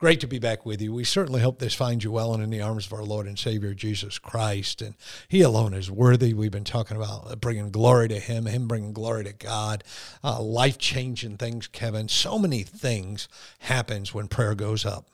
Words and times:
Great 0.00 0.20
to 0.20 0.26
be 0.26 0.38
back 0.38 0.64
with 0.64 0.80
you. 0.80 0.94
We 0.94 1.04
certainly 1.04 1.42
hope 1.42 1.58
this 1.58 1.74
finds 1.74 2.04
you 2.04 2.10
well 2.10 2.32
and 2.32 2.42
in 2.42 2.48
the 2.48 2.62
arms 2.62 2.86
of 2.86 2.94
our 2.94 3.04
Lord 3.04 3.26
and 3.26 3.38
Savior 3.38 3.74
Jesus 3.74 4.18
Christ. 4.18 4.80
And 4.80 4.94
He 5.28 5.42
alone 5.42 5.74
is 5.74 5.90
worthy. 5.90 6.32
We've 6.32 6.50
been 6.50 6.64
talking 6.64 6.96
about 6.96 7.38
bringing 7.38 7.70
glory 7.70 8.08
to 8.08 8.18
Him, 8.18 8.46
Him 8.46 8.66
bringing 8.66 8.94
glory 8.94 9.24
to 9.24 9.34
God, 9.34 9.84
uh, 10.24 10.40
life 10.40 10.78
changing 10.78 11.36
things, 11.36 11.66
Kevin. 11.66 12.08
So 12.08 12.38
many 12.38 12.62
things 12.62 13.28
happens 13.58 14.14
when 14.14 14.26
prayer 14.26 14.54
goes 14.54 14.86
up. 14.86 15.04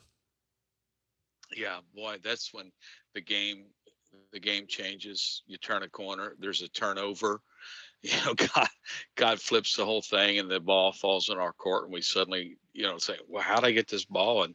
Yeah, 1.56 1.80
boy, 1.92 2.19
that's 2.23 2.55
when 2.55 2.70
the 3.12 3.23
game 3.23 3.64
the 4.33 4.39
game 4.39 4.69
changes. 4.69 5.42
You 5.48 5.56
turn 5.59 5.83
a 5.83 5.89
corner. 5.89 6.37
There's 6.39 6.62
a 6.62 6.69
turnover 6.69 7.41
you 8.02 8.16
know, 8.24 8.34
God, 8.34 8.68
God 9.16 9.41
flips 9.41 9.77
the 9.77 9.84
whole 9.84 10.02
thing, 10.02 10.38
and 10.38 10.50
the 10.50 10.60
ball 10.60 10.92
falls 10.92 11.28
in 11.28 11.38
our 11.38 11.52
court, 11.52 11.84
and 11.84 11.92
we 11.92 12.02
suddenly, 12.02 12.56
you 12.72 12.82
know, 12.82 12.98
say, 12.98 13.16
"Well, 13.27 13.42
how 13.42 13.56
did 13.56 13.64
I 13.66 13.72
get 13.72 13.88
this 13.88 14.05
ball?" 14.05 14.45
and 14.45 14.55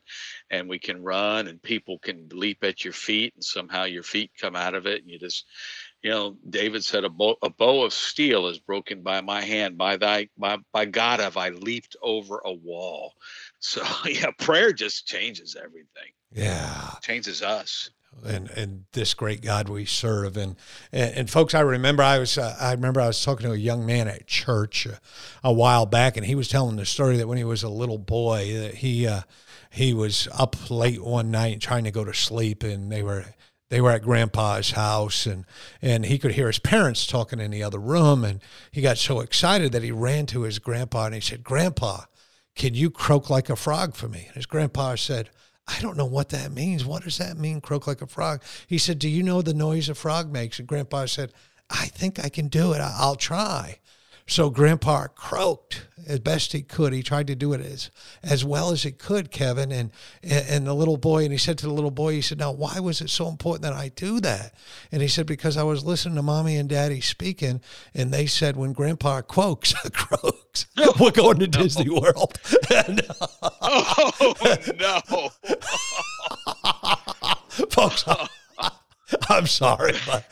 and 0.49 0.69
we 0.69 0.79
can 0.79 1.03
run, 1.03 1.47
and 1.47 1.61
people 1.61 1.99
can 1.99 2.29
leap 2.31 2.63
at 2.63 2.83
your 2.83 2.93
feet, 2.93 3.33
and 3.35 3.43
somehow 3.43 3.83
your 3.85 4.03
feet 4.03 4.31
come 4.39 4.55
out 4.55 4.75
of 4.75 4.85
it, 4.85 5.01
and 5.01 5.09
you 5.09 5.19
just, 5.19 5.45
you 6.01 6.11
know, 6.11 6.37
David 6.49 6.85
said, 6.85 7.03
"A 7.03 7.09
bow, 7.09 7.35
a 7.41 7.49
bow 7.49 7.83
of 7.83 7.93
steel 7.93 8.47
is 8.47 8.59
broken 8.59 9.01
by 9.01 9.21
my 9.21 9.41
hand. 9.41 9.77
By 9.77 9.97
thy, 9.97 10.29
by 10.37 10.57
by 10.71 10.85
God 10.85 11.19
have 11.19 11.37
I 11.37 11.49
leaped 11.49 11.95
over 12.01 12.41
a 12.45 12.53
wall." 12.53 13.13
So 13.63 13.83
yeah, 14.05 14.31
prayer 14.39 14.73
just 14.73 15.05
changes 15.05 15.55
everything. 15.55 16.11
Yeah, 16.31 16.95
changes 17.03 17.43
us 17.43 17.91
and 18.23 18.49
and 18.51 18.85
this 18.93 19.13
great 19.13 19.41
God 19.41 19.69
we 19.69 19.85
serve. 19.85 20.37
And 20.37 20.55
and, 20.91 21.15
and 21.15 21.29
folks, 21.29 21.53
I 21.53 21.61
remember 21.61 22.03
I 22.03 22.19
was 22.19 22.37
uh, 22.37 22.55
I 22.59 22.71
remember 22.71 23.01
I 23.01 23.07
was 23.07 23.23
talking 23.23 23.47
to 23.47 23.53
a 23.53 23.57
young 23.57 23.85
man 23.85 24.07
at 24.07 24.27
church 24.27 24.87
uh, 24.87 24.95
a 25.43 25.53
while 25.53 25.85
back, 25.85 26.17
and 26.17 26.25
he 26.25 26.35
was 26.35 26.47
telling 26.47 26.75
the 26.75 26.85
story 26.85 27.17
that 27.17 27.27
when 27.27 27.37
he 27.37 27.43
was 27.43 27.63
a 27.63 27.69
little 27.69 27.97
boy, 27.97 28.53
that 28.53 28.75
he 28.75 29.07
uh, 29.07 29.21
he 29.71 29.93
was 29.93 30.27
up 30.37 30.69
late 30.69 31.03
one 31.03 31.31
night 31.31 31.61
trying 31.61 31.83
to 31.83 31.91
go 31.91 32.03
to 32.03 32.13
sleep, 32.13 32.63
and 32.63 32.91
they 32.91 33.03
were 33.03 33.25
they 33.71 33.81
were 33.81 33.91
at 33.91 34.03
grandpa's 34.03 34.71
house 34.71 35.25
and 35.25 35.45
and 35.81 36.05
he 36.05 36.19
could 36.19 36.33
hear 36.33 36.47
his 36.47 36.59
parents 36.59 37.07
talking 37.07 37.39
in 37.39 37.49
the 37.49 37.63
other 37.63 37.79
room 37.79 38.23
and 38.23 38.41
he 38.69 38.81
got 38.81 38.97
so 38.97 39.21
excited 39.21 39.71
that 39.71 39.81
he 39.81 39.91
ran 39.91 40.27
to 40.27 40.41
his 40.41 40.59
grandpa 40.59 41.05
and 41.05 41.15
he 41.15 41.21
said 41.21 41.43
grandpa 41.43 42.01
can 42.53 42.75
you 42.75 42.91
croak 42.91 43.29
like 43.29 43.49
a 43.49 43.55
frog 43.55 43.95
for 43.95 44.09
me 44.09 44.25
and 44.27 44.35
his 44.35 44.45
grandpa 44.45 44.93
said 44.95 45.29
I 45.67 45.79
don't 45.81 45.97
know 45.97 46.05
what 46.05 46.29
that 46.29 46.51
means. 46.51 46.85
What 46.85 47.03
does 47.03 47.17
that 47.17 47.37
mean, 47.37 47.61
croak 47.61 47.87
like 47.87 48.01
a 48.01 48.07
frog? 48.07 48.43
He 48.67 48.77
said, 48.77 48.99
Do 48.99 49.07
you 49.07 49.23
know 49.23 49.41
the 49.41 49.53
noise 49.53 49.89
a 49.89 49.95
frog 49.95 50.31
makes? 50.31 50.59
And 50.59 50.67
Grandpa 50.67 51.05
said, 51.05 51.31
I 51.69 51.85
think 51.85 52.23
I 52.23 52.29
can 52.29 52.47
do 52.47 52.73
it. 52.73 52.81
I'll 52.81 53.15
try. 53.15 53.79
So 54.27 54.49
Grandpa 54.49 55.07
croaked 55.07 55.87
as 56.07 56.19
best 56.19 56.53
he 56.53 56.61
could. 56.61 56.93
He 56.93 57.03
tried 57.03 57.27
to 57.27 57.35
do 57.35 57.53
it 57.53 57.61
as 57.61 57.89
as 58.23 58.45
well 58.45 58.71
as 58.71 58.83
he 58.83 58.91
could, 58.91 59.31
Kevin. 59.31 59.71
And 59.71 59.91
and 60.23 60.65
the 60.65 60.73
little 60.73 60.97
boy, 60.97 61.23
and 61.23 61.31
he 61.31 61.37
said 61.37 61.57
to 61.59 61.65
the 61.65 61.73
little 61.73 61.91
boy, 61.91 62.13
he 62.13 62.21
said, 62.21 62.37
"Now, 62.37 62.51
why 62.51 62.79
was 62.79 63.01
it 63.01 63.09
so 63.09 63.27
important 63.27 63.63
that 63.63 63.73
I 63.73 63.89
do 63.89 64.19
that?" 64.21 64.53
And 64.91 65.01
he 65.01 65.07
said, 65.07 65.25
"Because 65.25 65.57
I 65.57 65.63
was 65.63 65.83
listening 65.83 66.15
to 66.15 66.21
mommy 66.21 66.55
and 66.55 66.69
daddy 66.69 67.01
speaking, 67.01 67.61
and 67.93 68.13
they 68.13 68.25
said 68.25 68.55
when 68.55 68.73
Grandpa 68.73 69.21
croaks, 69.27 69.73
croaks, 69.91 70.40
we're 70.99 71.11
going 71.11 71.39
to 71.39 71.47
no. 71.57 71.63
Disney 71.63 71.89
World." 71.89 72.37
and, 72.75 73.01
oh 73.61 74.35
no, 74.79 75.29
folks. 77.69 78.05
I'm 79.29 79.47
sorry, 79.47 79.93
but 80.05 80.25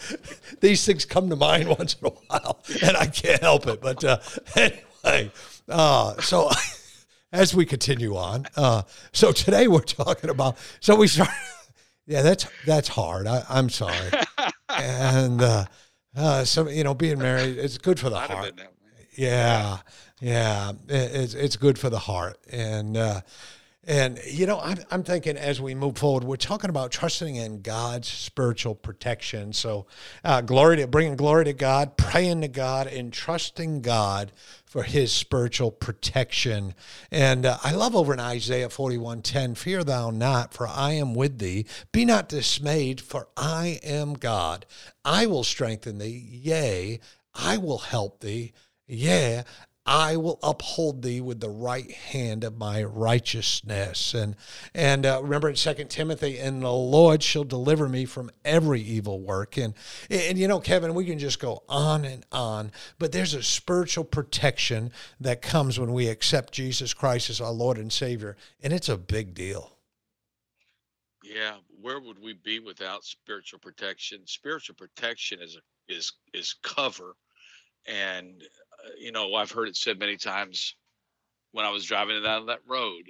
these 0.61 0.85
things 0.85 1.03
come 1.05 1.29
to 1.29 1.35
mind 1.35 1.67
once 1.67 1.95
in 2.01 2.07
a 2.07 2.11
while, 2.11 2.63
and 2.81 2.95
I 2.95 3.07
can't 3.07 3.41
help 3.41 3.67
it. 3.67 3.81
But 3.81 4.03
uh, 4.03 4.19
anyway, 4.55 5.31
uh, 5.67 6.19
so 6.21 6.49
as 7.31 7.53
we 7.53 7.65
continue 7.65 8.15
on, 8.15 8.47
uh, 8.55 8.83
so 9.11 9.31
today 9.31 9.67
we're 9.67 9.81
talking 9.81 10.29
about. 10.29 10.57
So 10.79 10.95
we 10.95 11.07
start. 11.07 11.29
Yeah, 12.05 12.21
that's 12.21 12.47
that's 12.65 12.87
hard. 12.87 13.27
I, 13.27 13.43
am 13.49 13.69
sorry, 13.69 14.09
and 14.69 15.41
uh, 15.41 15.65
uh, 16.15 16.43
so 16.43 16.67
you 16.67 16.83
know, 16.83 16.93
being 16.93 17.19
married 17.19 17.57
it's 17.57 17.77
good 17.77 17.99
for 17.99 18.09
the 18.09 18.19
heart. 18.19 18.59
Yeah, 19.19 19.79
yeah, 20.21 20.71
it's 20.87 21.33
it's 21.33 21.57
good 21.57 21.77
for 21.77 21.89
the 21.89 21.99
heart, 21.99 22.37
and 22.49 22.95
uh, 22.95 23.19
and, 23.85 24.19
you 24.25 24.45
know, 24.45 24.61
I'm, 24.61 24.77
I'm 24.91 25.03
thinking 25.03 25.35
as 25.35 25.59
we 25.59 25.75
move 25.75 25.97
forward, 25.97 26.23
we're 26.23 26.37
talking 26.37 26.69
about 26.69 26.91
trusting 26.91 27.35
in 27.35 27.61
God's 27.61 28.07
spiritual 28.07 28.75
protection. 28.75 29.51
So, 29.51 29.87
uh, 30.23 30.39
glory 30.39 30.77
to 30.77 30.87
bringing 30.87 31.17
glory 31.17 31.45
to 31.45 31.53
God, 31.53 31.97
praying 31.97 32.41
to 32.41 32.47
God, 32.47 32.87
and 32.87 33.11
trusting 33.11 33.81
God 33.81 34.31
for 34.63 34.83
his 34.83 35.11
spiritual 35.11 35.71
protection. 35.71 36.75
And 37.11 37.45
uh, 37.45 37.57
I 37.63 37.71
love 37.73 37.95
over 37.95 38.13
in 38.13 38.21
Isaiah 38.21 38.69
41:10, 38.69 39.57
fear 39.57 39.83
thou 39.83 40.11
not, 40.11 40.53
for 40.53 40.67
I 40.67 40.91
am 40.91 41.13
with 41.13 41.39
thee. 41.39 41.65
Be 41.91 42.05
not 42.05 42.29
dismayed, 42.29 43.01
for 43.01 43.27
I 43.35 43.79
am 43.83 44.13
God. 44.13 44.65
I 45.03 45.25
will 45.25 45.43
strengthen 45.43 45.97
thee, 45.97 46.25
yea, 46.29 46.99
I 47.33 47.57
will 47.57 47.79
help 47.79 48.19
thee. 48.19 48.53
Yeah, 48.91 49.43
I 49.85 50.17
will 50.17 50.39
uphold 50.41 51.03
thee 51.03 51.21
with 51.21 51.39
the 51.41 51.49
right 51.49 51.91
hand 51.91 52.43
of 52.43 52.57
my 52.57 52.83
righteousness. 52.83 54.15
And 54.15 54.35
and 54.73 55.05
uh, 55.05 55.19
remember 55.21 55.47
in 55.47 55.55
Second 55.55 55.89
Timothy, 55.89 56.39
and 56.39 56.63
the 56.63 56.71
Lord 56.71 57.21
shall 57.21 57.43
deliver 57.43 57.87
me 57.87 58.05
from 58.05 58.31
every 58.43 58.81
evil 58.81 59.21
work. 59.21 59.57
And 59.57 59.75
and 60.09 60.39
you 60.39 60.47
know, 60.47 60.59
Kevin, 60.59 60.95
we 60.95 61.05
can 61.05 61.19
just 61.19 61.39
go 61.39 61.61
on 61.69 62.03
and 62.03 62.25
on, 62.31 62.71
but 62.97 63.11
there's 63.11 63.35
a 63.35 63.43
spiritual 63.43 64.05
protection 64.05 64.91
that 65.19 65.43
comes 65.43 65.79
when 65.79 65.93
we 65.93 66.07
accept 66.07 66.51
Jesus 66.51 66.95
Christ 66.95 67.29
as 67.29 67.39
our 67.39 67.51
Lord 67.51 67.77
and 67.77 67.93
Savior, 67.93 68.37
and 68.63 68.73
it's 68.73 68.89
a 68.89 68.97
big 68.97 69.35
deal. 69.35 69.73
Yeah, 71.23 71.57
where 71.79 71.99
would 71.99 72.17
we 72.19 72.33
be 72.33 72.57
without 72.57 73.03
spiritual 73.03 73.59
protection? 73.59 74.25
Spiritual 74.25 74.75
protection 74.75 75.43
is 75.43 75.59
is 75.87 76.11
is 76.33 76.55
cover 76.63 77.15
and 77.87 78.43
you 78.99 79.11
know, 79.11 79.33
I've 79.35 79.51
heard 79.51 79.67
it 79.67 79.75
said 79.77 79.99
many 79.99 80.17
times 80.17 80.75
when 81.51 81.65
I 81.65 81.69
was 81.69 81.85
driving 81.85 82.21
down 82.21 82.47
that 82.47 82.59
road. 82.67 83.09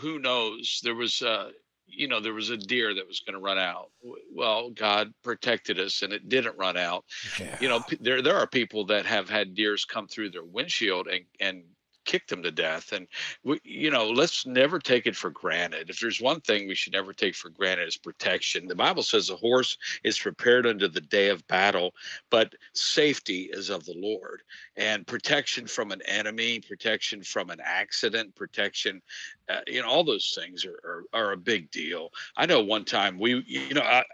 Who 0.00 0.18
knows? 0.18 0.80
There 0.82 0.94
was, 0.94 1.20
uh, 1.22 1.50
you 1.86 2.08
know, 2.08 2.20
there 2.20 2.34
was 2.34 2.50
a 2.50 2.56
deer 2.56 2.94
that 2.94 3.06
was 3.06 3.20
going 3.20 3.34
to 3.34 3.44
run 3.44 3.58
out. 3.58 3.90
Well, 4.32 4.70
God 4.70 5.12
protected 5.22 5.78
us, 5.78 6.02
and 6.02 6.12
it 6.12 6.28
didn't 6.28 6.58
run 6.58 6.76
out. 6.76 7.04
Yeah. 7.38 7.56
You 7.60 7.68
know, 7.68 7.84
there 8.00 8.22
there 8.22 8.36
are 8.36 8.46
people 8.46 8.86
that 8.86 9.06
have 9.06 9.28
had 9.28 9.54
deers 9.54 9.84
come 9.84 10.06
through 10.06 10.30
their 10.30 10.44
windshield 10.44 11.08
and 11.08 11.24
and 11.40 11.64
kicked 12.04 12.30
them 12.30 12.42
to 12.42 12.50
death. 12.50 12.92
And 12.92 13.06
we, 13.44 13.60
you 13.64 13.90
know, 13.90 14.08
let's 14.08 14.46
never 14.46 14.78
take 14.78 15.06
it 15.06 15.16
for 15.16 15.30
granted. 15.30 15.90
If 15.90 16.00
there's 16.00 16.20
one 16.20 16.40
thing 16.40 16.66
we 16.66 16.74
should 16.74 16.92
never 16.92 17.12
take 17.12 17.34
for 17.34 17.50
granted 17.50 17.88
is 17.88 17.96
protection. 17.96 18.66
The 18.66 18.74
Bible 18.74 19.02
says 19.02 19.30
a 19.30 19.36
horse 19.36 19.76
is 20.04 20.18
prepared 20.18 20.66
unto 20.66 20.88
the 20.88 21.00
day 21.00 21.28
of 21.28 21.46
battle, 21.48 21.94
but 22.30 22.54
safety 22.74 23.50
is 23.52 23.70
of 23.70 23.84
the 23.84 23.94
Lord. 23.96 24.42
And 24.76 25.06
protection 25.06 25.66
from 25.66 25.92
an 25.92 26.02
enemy, 26.06 26.60
protection 26.60 27.22
from 27.22 27.50
an 27.50 27.60
accident, 27.62 28.34
protection, 28.34 29.02
uh, 29.48 29.60
you 29.66 29.82
know, 29.82 29.88
all 29.88 30.04
those 30.04 30.36
things 30.38 30.64
are, 30.64 30.80
are, 30.84 31.04
are 31.12 31.32
a 31.32 31.36
big 31.36 31.70
deal. 31.70 32.10
I 32.36 32.46
know 32.46 32.62
one 32.62 32.84
time 32.84 33.18
we, 33.18 33.42
you 33.46 33.74
know, 33.74 33.82
I, 33.82 34.04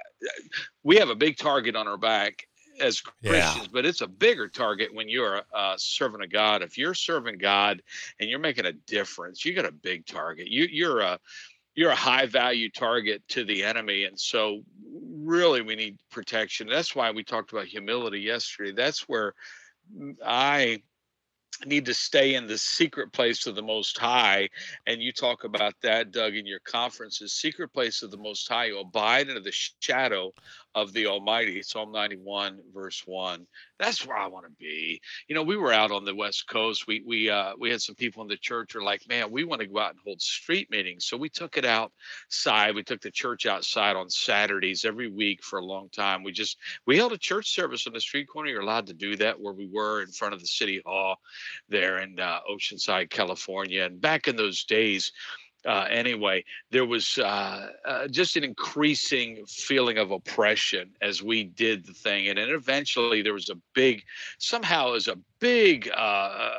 we 0.82 0.96
have 0.96 1.10
a 1.10 1.14
big 1.14 1.36
target 1.36 1.76
on 1.76 1.86
our 1.86 1.98
back 1.98 2.47
as 2.80 3.00
Christians, 3.00 3.64
yeah. 3.64 3.66
but 3.72 3.86
it's 3.86 4.00
a 4.00 4.06
bigger 4.06 4.48
target 4.48 4.94
when 4.94 5.08
you're 5.08 5.42
uh, 5.54 5.74
serving 5.76 6.22
a, 6.22 6.26
God. 6.26 6.62
If 6.62 6.78
you're 6.78 6.94
serving 6.94 7.38
God 7.38 7.82
and 8.20 8.28
you're 8.28 8.38
making 8.38 8.66
a 8.66 8.72
difference, 8.72 9.44
you 9.44 9.54
got 9.54 9.64
a 9.64 9.72
big 9.72 10.06
target. 10.06 10.48
You, 10.48 10.66
you're 10.70 11.00
a 11.00 11.18
you're 11.74 11.90
a 11.90 11.96
high 11.96 12.26
value 12.26 12.70
target 12.70 13.22
to 13.28 13.44
the 13.44 13.62
enemy, 13.62 14.04
and 14.04 14.18
so 14.18 14.62
really 14.92 15.62
we 15.62 15.76
need 15.76 15.98
protection. 16.10 16.66
That's 16.66 16.96
why 16.96 17.10
we 17.10 17.22
talked 17.22 17.52
about 17.52 17.66
humility 17.66 18.20
yesterday. 18.20 18.72
That's 18.72 19.08
where 19.08 19.34
I 20.26 20.82
need 21.66 21.86
to 21.86 21.94
stay 21.94 22.34
in 22.34 22.46
the 22.46 22.58
secret 22.58 23.12
place 23.12 23.46
of 23.46 23.54
the 23.54 23.62
most 23.62 23.98
high 23.98 24.48
and 24.86 25.02
you 25.02 25.12
talk 25.12 25.44
about 25.44 25.74
that 25.82 26.12
doug 26.12 26.36
in 26.36 26.46
your 26.46 26.60
conferences 26.60 27.32
secret 27.32 27.72
place 27.72 28.02
of 28.02 28.10
the 28.10 28.16
most 28.16 28.48
high 28.48 28.66
you 28.66 28.78
abide 28.78 29.28
under 29.28 29.40
the 29.40 29.52
shadow 29.80 30.32
of 30.74 30.92
the 30.92 31.06
almighty 31.06 31.62
psalm 31.62 31.92
91 31.92 32.58
verse 32.72 33.02
1 33.06 33.46
that's 33.78 34.06
where 34.06 34.16
i 34.16 34.26
want 34.26 34.44
to 34.44 34.52
be. 34.58 35.00
You 35.28 35.34
know 35.34 35.42
we 35.42 35.56
were 35.56 35.72
out 35.72 35.90
on 35.90 36.04
the 36.04 36.14
west 36.14 36.48
coast. 36.48 36.86
We 36.86 37.02
we 37.06 37.30
uh 37.30 37.52
we 37.58 37.70
had 37.70 37.80
some 37.80 37.94
people 37.94 38.22
in 38.22 38.28
the 38.28 38.36
church 38.36 38.72
who 38.72 38.80
are 38.80 38.82
like 38.82 39.08
man 39.08 39.30
we 39.30 39.44
want 39.44 39.60
to 39.60 39.66
go 39.66 39.78
out 39.78 39.92
and 39.92 40.00
hold 40.04 40.20
street 40.20 40.70
meetings. 40.70 41.06
So 41.06 41.16
we 41.16 41.28
took 41.28 41.56
it 41.56 41.64
outside. 41.64 42.74
We 42.74 42.82
took 42.82 43.00
the 43.00 43.10
church 43.10 43.46
outside 43.46 43.96
on 43.96 44.10
saturdays 44.10 44.84
every 44.84 45.08
week 45.08 45.42
for 45.44 45.58
a 45.58 45.64
long 45.64 45.88
time. 45.90 46.22
We 46.22 46.32
just 46.32 46.58
we 46.86 46.96
held 46.96 47.12
a 47.12 47.18
church 47.18 47.50
service 47.50 47.86
on 47.86 47.92
the 47.92 48.00
street 48.00 48.28
corner. 48.28 48.50
You're 48.50 48.62
allowed 48.62 48.86
to 48.88 48.94
do 48.94 49.16
that 49.16 49.40
where 49.40 49.54
we 49.54 49.66
were 49.66 50.02
in 50.02 50.08
front 50.08 50.34
of 50.34 50.40
the 50.40 50.46
city 50.46 50.82
hall 50.84 51.16
there 51.68 51.98
in 51.98 52.18
uh, 52.18 52.40
Oceanside, 52.50 53.10
California. 53.10 53.84
And 53.84 54.00
back 54.00 54.28
in 54.28 54.36
those 54.36 54.64
days, 54.64 55.12
uh, 55.66 55.86
anyway, 55.90 56.44
there 56.70 56.86
was 56.86 57.18
uh, 57.18 57.68
uh, 57.84 58.08
just 58.08 58.36
an 58.36 58.44
increasing 58.44 59.44
feeling 59.46 59.98
of 59.98 60.10
oppression 60.10 60.90
as 61.02 61.22
we 61.22 61.44
did 61.44 61.84
the 61.84 61.92
thing. 61.92 62.28
And 62.28 62.38
then 62.38 62.50
eventually 62.50 63.22
there 63.22 63.32
was 63.32 63.50
a 63.50 63.56
big, 63.74 64.04
somehow, 64.38 64.94
as 64.94 65.08
a 65.08 65.18
big 65.40 65.90
uh, 65.94 66.50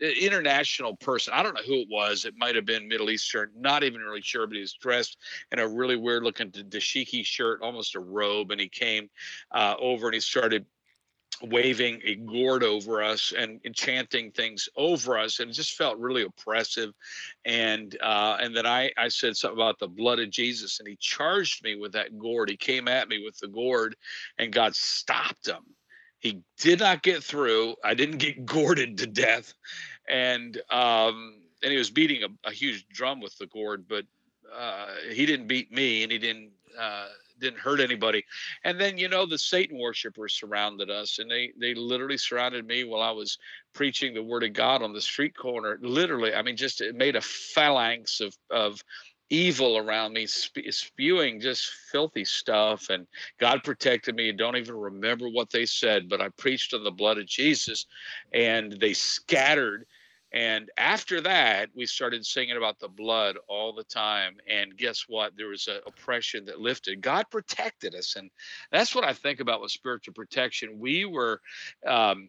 international 0.00 0.96
person. 0.96 1.34
I 1.34 1.42
don't 1.42 1.54
know 1.54 1.62
who 1.66 1.82
it 1.82 1.88
was. 1.90 2.24
It 2.24 2.34
might 2.36 2.56
have 2.56 2.66
been 2.66 2.88
Middle 2.88 3.10
Eastern, 3.10 3.50
not 3.56 3.84
even 3.84 4.00
really 4.00 4.22
sure, 4.22 4.46
but 4.46 4.54
he 4.54 4.60
was 4.60 4.74
dressed 4.74 5.18
in 5.52 5.58
a 5.58 5.68
really 5.68 5.96
weird 5.96 6.24
looking 6.24 6.50
dashiki 6.50 7.24
shirt, 7.24 7.62
almost 7.62 7.94
a 7.94 8.00
robe. 8.00 8.50
And 8.50 8.60
he 8.60 8.68
came 8.68 9.08
uh, 9.52 9.76
over 9.78 10.08
and 10.08 10.14
he 10.14 10.20
started 10.20 10.66
waving 11.42 12.00
a 12.04 12.14
gourd 12.14 12.62
over 12.62 13.02
us 13.02 13.32
and, 13.36 13.60
chanting 13.74 14.30
things 14.30 14.68
over 14.76 15.18
us 15.18 15.40
and 15.40 15.50
it 15.50 15.54
just 15.54 15.76
felt 15.76 15.98
really 15.98 16.22
oppressive. 16.22 16.92
And 17.44 17.96
uh, 18.02 18.38
and 18.40 18.56
then 18.56 18.66
I, 18.66 18.90
I 18.96 19.08
said 19.08 19.36
something 19.36 19.58
about 19.58 19.78
the 19.78 19.88
blood 19.88 20.18
of 20.18 20.30
jesus 20.30 20.78
and 20.78 20.88
he 20.88 20.96
charged 20.96 21.62
me 21.62 21.76
with 21.76 21.92
that 21.92 22.18
gourd. 22.18 22.48
He 22.48 22.56
came 22.56 22.88
at 22.88 23.08
me 23.08 23.22
with 23.24 23.38
the 23.38 23.48
gourd 23.48 23.96
and 24.38 24.52
god 24.52 24.74
stopped 24.74 25.46
him. 25.46 25.64
He 26.18 26.40
did 26.58 26.80
not 26.80 27.02
get 27.02 27.22
through. 27.22 27.76
I 27.84 27.94
didn't 27.94 28.18
get 28.18 28.46
gourded 28.46 28.98
to 28.98 29.06
death. 29.06 29.52
And 30.08 30.60
um 30.70 31.42
and 31.62 31.72
he 31.72 31.78
was 31.78 31.90
beating 31.90 32.22
a, 32.22 32.48
a 32.48 32.52
huge 32.52 32.86
drum 32.88 33.20
with 33.20 33.36
the 33.38 33.46
gourd 33.46 33.84
but 33.88 34.04
uh, 34.56 34.86
he 35.10 35.26
didn't 35.26 35.48
beat 35.48 35.72
me 35.72 36.02
and 36.02 36.12
he 36.12 36.18
didn't 36.18 36.50
uh, 36.78 37.08
didn't 37.40 37.60
hurt 37.60 37.80
anybody. 37.80 38.24
And 38.64 38.80
then 38.80 38.98
you 38.98 39.08
know 39.08 39.26
the 39.26 39.38
Satan 39.38 39.78
worshippers 39.78 40.34
surrounded 40.34 40.90
us, 40.90 41.18
and 41.18 41.30
they 41.30 41.52
they 41.58 41.74
literally 41.74 42.18
surrounded 42.18 42.66
me 42.66 42.84
while 42.84 43.02
I 43.02 43.10
was 43.10 43.38
preaching 43.72 44.14
the 44.14 44.22
word 44.22 44.44
of 44.44 44.52
God 44.52 44.82
on 44.82 44.92
the 44.92 45.00
street 45.00 45.36
corner. 45.36 45.78
Literally, 45.80 46.34
I 46.34 46.42
mean, 46.42 46.56
just 46.56 46.80
it 46.80 46.94
made 46.94 47.16
a 47.16 47.20
phalanx 47.20 48.20
of 48.20 48.36
of 48.50 48.82
evil 49.28 49.76
around 49.76 50.12
me 50.12 50.24
spewing 50.26 51.40
just 51.40 51.66
filthy 51.90 52.24
stuff 52.24 52.90
and 52.90 53.08
god 53.40 53.60
protected 53.64 54.14
me 54.14 54.30
don't 54.30 54.56
even 54.56 54.76
remember 54.76 55.28
what 55.28 55.50
they 55.50 55.66
said 55.66 56.08
but 56.08 56.20
i 56.20 56.28
preached 56.36 56.72
on 56.72 56.84
the 56.84 56.90
blood 56.92 57.18
of 57.18 57.26
jesus 57.26 57.86
and 58.32 58.76
they 58.80 58.92
scattered 58.92 59.84
and 60.32 60.70
after 60.76 61.20
that, 61.22 61.70
we 61.74 61.86
started 61.86 62.26
singing 62.26 62.56
about 62.56 62.78
the 62.78 62.88
blood 62.88 63.36
all 63.48 63.72
the 63.72 63.84
time. 63.84 64.36
And 64.50 64.76
guess 64.76 65.04
what? 65.08 65.36
There 65.36 65.48
was 65.48 65.68
an 65.68 65.80
oppression 65.86 66.44
that 66.46 66.60
lifted. 66.60 67.00
God 67.00 67.26
protected 67.30 67.94
us. 67.94 68.16
And 68.16 68.30
that's 68.72 68.94
what 68.94 69.04
I 69.04 69.12
think 69.12 69.40
about 69.40 69.62
with 69.62 69.70
spiritual 69.70 70.14
protection. 70.14 70.78
We 70.78 71.04
were, 71.04 71.40
um, 71.86 72.28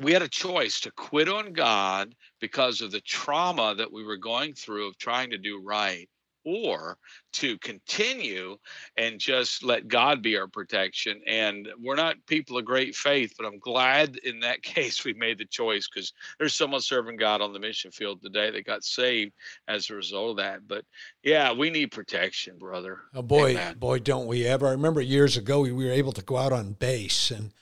we 0.00 0.12
had 0.12 0.22
a 0.22 0.28
choice 0.28 0.80
to 0.80 0.90
quit 0.90 1.28
on 1.28 1.52
God 1.52 2.14
because 2.40 2.80
of 2.80 2.92
the 2.92 3.00
trauma 3.00 3.74
that 3.76 3.92
we 3.92 4.04
were 4.04 4.16
going 4.16 4.54
through 4.54 4.88
of 4.88 4.98
trying 4.98 5.30
to 5.30 5.38
do 5.38 5.62
right, 5.62 6.08
or 6.48 6.96
to 7.32 7.58
continue 7.58 8.56
and 8.96 9.20
just 9.20 9.62
let 9.62 9.86
God 9.86 10.22
be 10.22 10.36
our 10.36 10.46
protection. 10.46 11.20
And 11.26 11.68
we're 11.78 11.94
not 11.94 12.16
people 12.26 12.56
of 12.56 12.64
great 12.64 12.94
faith, 12.94 13.34
but 13.36 13.46
I'm 13.46 13.58
glad 13.58 14.16
in 14.24 14.40
that 14.40 14.62
case 14.62 15.04
we 15.04 15.12
made 15.12 15.38
the 15.38 15.44
choice 15.44 15.88
because 15.88 16.12
there's 16.38 16.54
someone 16.54 16.80
serving 16.80 17.16
God 17.16 17.42
on 17.42 17.52
the 17.52 17.58
mission 17.58 17.90
field 17.90 18.22
today 18.22 18.50
that 18.50 18.64
got 18.64 18.82
saved 18.82 19.32
as 19.68 19.90
a 19.90 19.94
result 19.94 20.30
of 20.30 20.36
that. 20.38 20.66
But 20.66 20.84
yeah, 21.22 21.52
we 21.52 21.68
need 21.70 21.90
protection, 21.92 22.56
brother. 22.58 23.00
Oh 23.14 23.22
boy, 23.22 23.50
Amen. 23.50 23.76
boy, 23.78 23.98
don't 23.98 24.26
we 24.26 24.46
ever! 24.46 24.68
I 24.68 24.72
remember 24.72 25.00
years 25.00 25.36
ago 25.36 25.60
we 25.60 25.72
were 25.72 25.90
able 25.90 26.12
to 26.12 26.22
go 26.22 26.38
out 26.38 26.52
on 26.52 26.72
base 26.72 27.30
and 27.30 27.52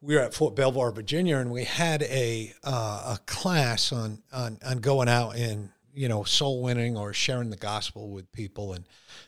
we 0.00 0.14
were 0.14 0.20
at 0.20 0.34
Fort 0.34 0.54
Belvoir, 0.54 0.92
Virginia, 0.92 1.38
and 1.38 1.50
we 1.50 1.64
had 1.64 2.02
a 2.02 2.54
uh, 2.62 3.16
a 3.16 3.20
class 3.26 3.92
on 3.92 4.22
on 4.32 4.58
on 4.64 4.78
going 4.78 5.08
out 5.08 5.36
and 5.36 5.70
you 5.96 6.08
know, 6.08 6.22
soul 6.24 6.62
winning 6.62 6.96
or 6.96 7.12
sharing 7.12 7.50
the 7.50 7.56
gospel 7.56 8.10
with 8.10 8.30
people 8.30 8.74
and 8.74 8.84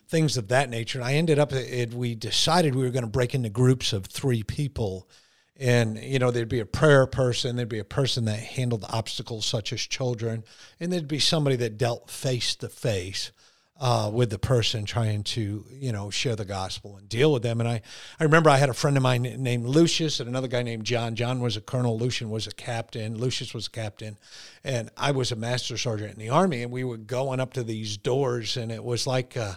things 0.07 0.37
of 0.37 0.47
that 0.49 0.69
nature. 0.69 0.99
And 0.99 1.07
I 1.07 1.13
ended 1.13 1.39
up, 1.39 1.51
it, 1.51 1.93
we 1.93 2.13
decided 2.15 2.75
we 2.75 2.83
were 2.83 2.91
going 2.91 3.03
to 3.03 3.09
break 3.09 3.33
into 3.33 3.49
groups 3.49 3.91
of 3.91 4.05
three 4.05 4.43
people. 4.43 5.09
And, 5.57 5.97
you 5.97 6.19
know, 6.19 6.31
there'd 6.31 6.47
be 6.47 6.59
a 6.59 6.65
prayer 6.65 7.07
person, 7.07 7.55
there'd 7.55 7.67
be 7.67 7.79
a 7.79 7.83
person 7.83 8.25
that 8.25 8.39
handled 8.39 8.85
obstacles 8.87 9.45
such 9.45 9.73
as 9.73 9.81
children, 9.81 10.43
and 10.79 10.91
there'd 10.91 11.07
be 11.07 11.19
somebody 11.19 11.57
that 11.57 11.77
dealt 11.77 12.09
face 12.09 12.55
to 12.57 12.69
face 12.69 13.31
uh, 13.79 14.11
with 14.13 14.29
the 14.29 14.37
person 14.39 14.83
trying 14.83 15.23
to, 15.23 15.63
you 15.71 15.91
know, 15.91 16.09
share 16.09 16.35
the 16.35 16.45
gospel 16.45 16.97
and 16.97 17.07
deal 17.07 17.31
with 17.31 17.43
them. 17.43 17.61
And 17.61 17.69
I, 17.69 17.81
I 18.19 18.23
remember 18.25 18.49
I 18.49 18.57
had 18.57 18.69
a 18.69 18.73
friend 18.73 18.97
of 18.97 19.03
mine 19.03 19.21
named 19.21 19.65
Lucius 19.65 20.19
and 20.19 20.27
another 20.27 20.49
guy 20.49 20.63
named 20.63 20.83
John. 20.83 21.15
John 21.15 21.39
was 21.39 21.55
a 21.55 21.61
colonel, 21.61 21.97
Lucian 21.97 22.29
was 22.29 22.45
a 22.45 22.51
captain, 22.51 23.17
Lucius 23.17 23.53
was 23.53 23.67
a 23.67 23.71
captain, 23.71 24.17
and 24.63 24.89
I 24.97 25.11
was 25.11 25.31
a 25.31 25.37
master 25.37 25.77
sergeant 25.77 26.13
in 26.13 26.19
the 26.19 26.29
army. 26.29 26.61
And 26.63 26.71
we 26.71 26.83
were 26.83 26.97
going 26.97 27.39
up 27.39 27.53
to 27.53 27.63
these 27.63 27.95
doors, 27.95 28.57
and 28.57 28.71
it 28.71 28.83
was 28.83 29.07
like, 29.07 29.37
uh, 29.37 29.53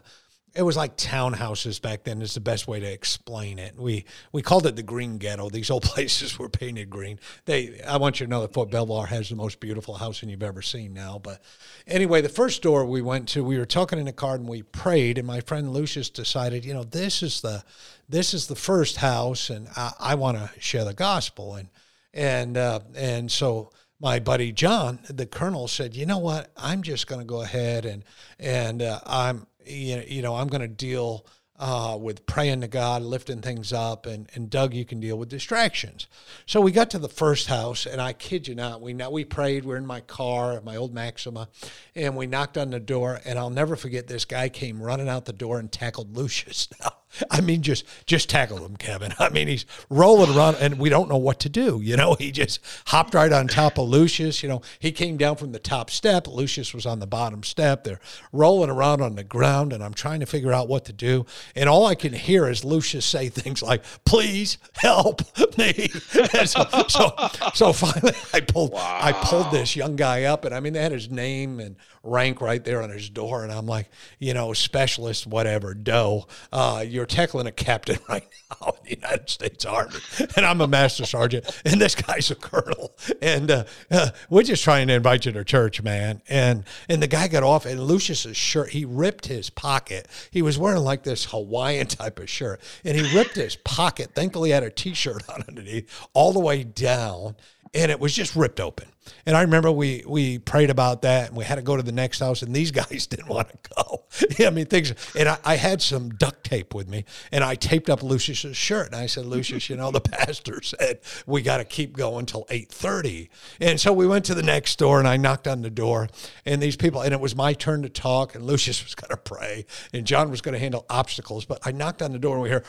it 0.55 0.63
was 0.63 0.77
like 0.77 0.97
townhouses 0.97 1.81
back 1.81 2.05
then 2.05 2.21
is 2.21 2.35
the 2.35 2.41
best 2.41 2.69
way 2.69 2.79
to 2.79 2.87
explain 2.87 3.59
it. 3.59 3.75
We 3.79 4.05
we 4.33 4.43
called 4.43 4.67
it 4.67 4.77
the 4.77 4.83
green 4.83 5.19
ghetto. 5.19 5.49
These 5.49 5.71
old 5.71 5.83
places 5.95 6.39
were 6.39 6.49
painted 6.49 6.91
green. 6.91 7.19
They 7.47 7.81
I 7.87 7.97
want 7.97 8.21
you 8.21 8.27
to 8.27 8.31
know 8.31 8.43
that 8.43 8.53
Fort 8.53 8.71
Belvoir 8.71 9.07
has 9.07 9.29
the 9.29 9.37
most 9.37 9.61
beautiful 9.61 9.95
housing 9.95 10.29
you've 10.29 10.43
ever 10.43 10.63
seen 10.63 10.93
now. 10.93 11.19
But 11.23 11.43
anyway, 11.87 12.21
the 12.21 12.29
first 12.29 12.63
door 12.63 12.85
we 12.85 13.03
went 13.03 13.29
to, 13.31 13.43
we 13.43 13.59
were 13.59 13.67
talking 13.67 13.99
in 13.99 14.09
a 14.09 14.13
car 14.13 14.35
and 14.35 14.49
we 14.49 14.63
prayed, 14.63 15.19
and 15.19 15.27
my 15.27 15.41
friend 15.41 15.73
Lucius 15.73 16.11
decided, 16.11 16.65
you 16.65 16.75
know, 16.75 16.85
this 16.85 17.23
is 17.23 17.41
the 17.41 17.65
this 18.09 18.35
is 18.35 18.47
the 18.47 18.57
first 18.57 18.97
house, 18.97 19.49
and 19.49 19.69
I, 19.77 19.93
I 19.99 20.15
want 20.17 20.37
to 20.37 20.51
share 20.61 20.85
the 20.85 20.95
gospel, 20.95 21.55
and 21.55 21.69
and 22.13 22.57
uh, 22.59 22.81
and 22.95 23.31
so 23.31 23.71
my 24.01 24.19
buddy 24.19 24.53
John, 24.53 24.99
the 25.09 25.27
colonel, 25.27 25.69
said, 25.69 25.95
"You 25.97 26.05
know 26.05 26.19
what? 26.19 26.51
I'm 26.57 26.83
just 26.83 27.07
going 27.07 27.21
to 27.21 27.27
go 27.27 27.43
ahead 27.43 27.87
and 27.87 28.05
and 28.39 28.83
uh, 28.83 29.01
I'm 29.07 29.47
you 29.67 30.23
know, 30.23 30.35
I'm 30.35 30.49
going 30.49 30.63
to 30.63 30.69
deal 30.69 31.27
uh, 31.59 31.97
with 32.01 32.27
praying 32.27 32.61
to 32.63 32.69
God, 32.69 33.03
lifting 33.03 33.41
things 33.41 33.73
up, 33.73 34.07
and, 34.07 34.29
and 34.35 34.51
Doug, 34.51 34.75
you 34.75 34.85
can 34.85 34.99
deal 34.99 35.17
with 35.17 35.29
distractions. 35.29 36.09
So 36.45 36.61
we 36.61 36.73
got 36.73 36.91
to 36.91 36.99
the 36.99 37.09
first 37.09 37.47
house, 37.47 37.87
and 37.87 38.01
I 38.01 38.15
kid 38.15 38.49
you 38.49 38.57
not, 38.57 38.81
we 38.81 38.95
we 38.95 39.25
prayed. 39.25 39.65
We're 39.65 39.77
in 39.77 39.87
my 39.87 40.01
car, 40.01 40.61
my 40.63 40.75
old 40.75 40.93
Maxima, 40.93 41.49
and 41.95 42.17
we 42.17 42.27
knocked 42.27 42.59
on 42.59 42.71
the 42.71 42.81
door. 42.81 43.21
And 43.25 43.39
I'll 43.39 43.51
never 43.51 43.77
forget 43.77 44.09
this 44.09 44.25
guy 44.25 44.49
came 44.49 44.83
running 44.83 45.09
out 45.09 45.25
the 45.27 45.33
door 45.33 45.61
and 45.61 45.71
tackled 45.71 46.17
Lucius. 46.17 46.69
Now 46.81 46.95
I 47.31 47.41
mean, 47.41 47.63
just 47.63 47.85
just 48.07 48.31
tackle 48.31 48.59
him, 48.59 48.77
Kevin. 48.77 49.13
I 49.19 49.29
mean, 49.29 49.49
he's 49.49 49.67
rolling 49.91 50.37
around, 50.37 50.57
and 50.61 50.79
we 50.79 50.89
don't 50.89 51.09
know 51.09 51.17
what 51.17 51.41
to 51.41 51.49
do. 51.49 51.81
You 51.83 51.97
know, 51.97 52.15
he 52.19 52.33
just 52.33 52.61
hopped 52.87 53.15
right 53.15 53.33
on 53.33 53.49
top 53.49 53.79
of 53.79 53.89
Lucius. 53.89 54.43
You 54.43 54.49
know, 54.49 54.63
he 54.79 54.93
came 54.93 55.17
down 55.17 55.37
from 55.37 55.53
the 55.53 55.59
top 55.59 55.91
step. 55.91 56.27
Lucius 56.27 56.75
was 56.75 56.87
on 56.87 57.01
the 57.01 57.07
bottom 57.07 57.43
step. 57.43 57.85
They're 57.85 58.01
rolling 58.33 58.71
around 58.71 59.01
on 59.01 59.17
the 59.17 59.25
ground, 59.25 59.73
and 59.73 59.83
I'm 59.83 59.95
trying 59.95 60.21
to 60.21 60.27
figure 60.27 60.53
out 60.53 60.69
what 60.69 60.85
to 60.87 60.93
do. 60.93 61.27
And 61.55 61.69
all 61.69 61.87
I 61.87 61.95
can 61.95 62.13
hear 62.13 62.49
is 62.49 62.65
Lucius 62.65 63.05
say 63.05 63.29
things 63.29 63.63
like, 63.63 63.85
"Please 64.05 64.59
help 64.75 65.23
me." 65.59 65.89
so, 66.45 66.65
so, 66.89 67.15
so, 67.55 67.73
finally, 67.73 68.15
I 68.33 68.41
pulled 68.41 68.73
wow. 68.73 68.99
I 69.01 69.13
pulled 69.13 69.51
this 69.51 69.77
young 69.77 69.97
guy 69.97 70.25
up, 70.25 70.45
and 70.45 70.55
I 70.55 70.61
mean, 70.61 70.73
they 70.73 70.83
had 70.83 70.93
his 70.93 71.11
name 71.11 71.61
and 71.61 71.77
rank 72.03 72.41
right 72.41 72.65
there 72.65 72.83
on 72.83 72.91
his 72.91 73.09
door, 73.09 73.43
and 73.45 73.53
I'm 73.53 73.67
like, 73.67 73.89
you 74.19 74.35
know, 74.35 74.53
specialist, 74.53 75.27
whatever, 75.27 75.75
Doe. 75.75 76.27
Uh, 76.53 76.85
you're 76.87 77.02
tackling 77.07 77.47
a 77.47 77.53
captain 77.53 77.99
right 78.09 78.27
now 78.51 78.69
in 78.69 78.85
the 78.85 78.97
United 78.97 79.31
States 79.31 79.65
Army, 79.65 79.99
and 80.37 80.47
I'm 80.47 80.61
a 80.61 80.67
master 80.67 81.05
sergeant, 81.05 81.61
and 81.65 81.81
this 81.81 81.95
guy's 81.95 82.31
a 82.31 82.35
colonel, 82.35 82.95
and 83.21 83.51
uh, 83.51 83.65
uh, 83.91 84.11
we're 84.31 84.43
just 84.43 84.65
trying 84.65 84.89
to 84.89 84.95
invite 84.95 85.27
you 85.27 85.33
to 85.33 85.45
church, 85.45 85.83
man. 85.83 86.23
And 86.29 86.65
and 86.89 87.03
the 87.03 87.07
guy 87.07 87.29
got 87.29 87.43
off, 87.43 87.67
and 87.67 87.81
Lucius's 87.81 88.37
shirt, 88.37 88.71
he 88.71 88.85
ripped 88.85 89.27
his 89.27 89.51
pocket. 89.51 90.09
He 90.31 90.43
was 90.43 90.59
wearing 90.59 90.83
like 90.83 91.03
this 91.03 91.27
Hawaiian 91.27 91.87
type 91.87 92.19
of 92.19 92.29
shirt, 92.29 92.61
and 92.85 92.97
he 92.99 93.17
ripped 93.17 93.35
his 93.35 93.57
pocket. 93.57 94.15
Thankfully, 94.15 94.51
he 94.51 94.53
had 94.53 94.63
a 94.63 94.71
T-shirt 94.71 95.29
on 95.29 95.45
underneath, 95.49 95.91
all 96.15 96.33
the 96.33 96.41
way 96.41 96.63
down, 96.65 97.37
and 97.75 97.91
it 97.91 98.01
was 98.01 98.15
just 98.15 98.37
ripped 98.37 98.61
open 98.61 98.92
And 99.27 99.37
I 99.37 99.43
remember 99.43 99.71
we 99.71 100.05
we 100.07 100.39
prayed 100.39 100.71
about 100.71 101.03
that 101.03 101.29
and 101.29 101.37
we 101.37 101.45
had 101.45 101.57
to 101.57 101.63
go 101.63 101.77
to 101.77 101.83
the 101.83 101.93
next 101.93 102.21
house 102.21 102.43
and 102.43 102.55
these 102.55 102.71
guys 102.83 103.07
didn't 103.07 103.29
want 103.29 103.49
to 103.49 103.71
go. 103.77 104.05
I 104.47 104.51
mean 104.51 104.67
things 104.67 104.93
and 105.17 105.29
I, 105.29 105.39
I, 105.45 105.57
had 105.57 105.81
some 105.81 106.11
duct 106.11 106.45
tape 106.45 106.75
with 106.75 106.89
me 106.89 107.05
and 107.31 107.43
I 107.43 107.55
taped 107.55 107.89
up 107.89 108.03
Lucius's 108.03 108.57
shirt 108.57 108.89
and 108.89 108.97
I 108.97 109.07
said, 109.07 109.27
Lucius, 109.27 109.71
you 109.71 109.77
know, 109.77 109.91
the 109.91 110.01
pastor 110.13 110.61
said 110.63 111.01
we 111.27 111.43
got 111.43 111.59
to 111.59 111.65
keep 111.65 111.97
going 111.97 112.27
till 112.27 112.45
8:30. 112.47 113.29
And 113.61 113.81
so 113.81 113.93
we 113.93 114.07
went 114.07 114.25
to 114.27 114.35
the 114.35 114.43
next 114.43 114.79
door 114.79 114.99
and 114.99 115.09
I 115.09 115.17
knocked 115.17 115.49
on 115.49 115.63
the 115.63 115.71
door 115.71 116.09
and 116.45 116.63
these 116.63 116.77
people 116.77 117.01
and 117.03 117.13
it 117.13 117.21
was 117.21 117.35
my 117.35 117.55
turn 117.55 117.83
to 117.83 117.89
talk 117.89 118.35
and 118.35 118.45
Lucius 118.45 118.83
was 118.85 118.95
gonna 118.95 119.17
pray 119.17 119.67
and 119.93 120.07
John 120.07 120.31
was 120.31 120.41
gonna 120.41 120.59
handle 120.59 120.85
obstacles, 120.91 121.45
but 121.45 121.59
I 121.65 121.73
knocked 121.73 122.03
on 122.03 122.13
the 122.13 122.19
door 122.19 122.35
and 122.35 122.43
we 122.43 122.49
hear. 122.51 122.65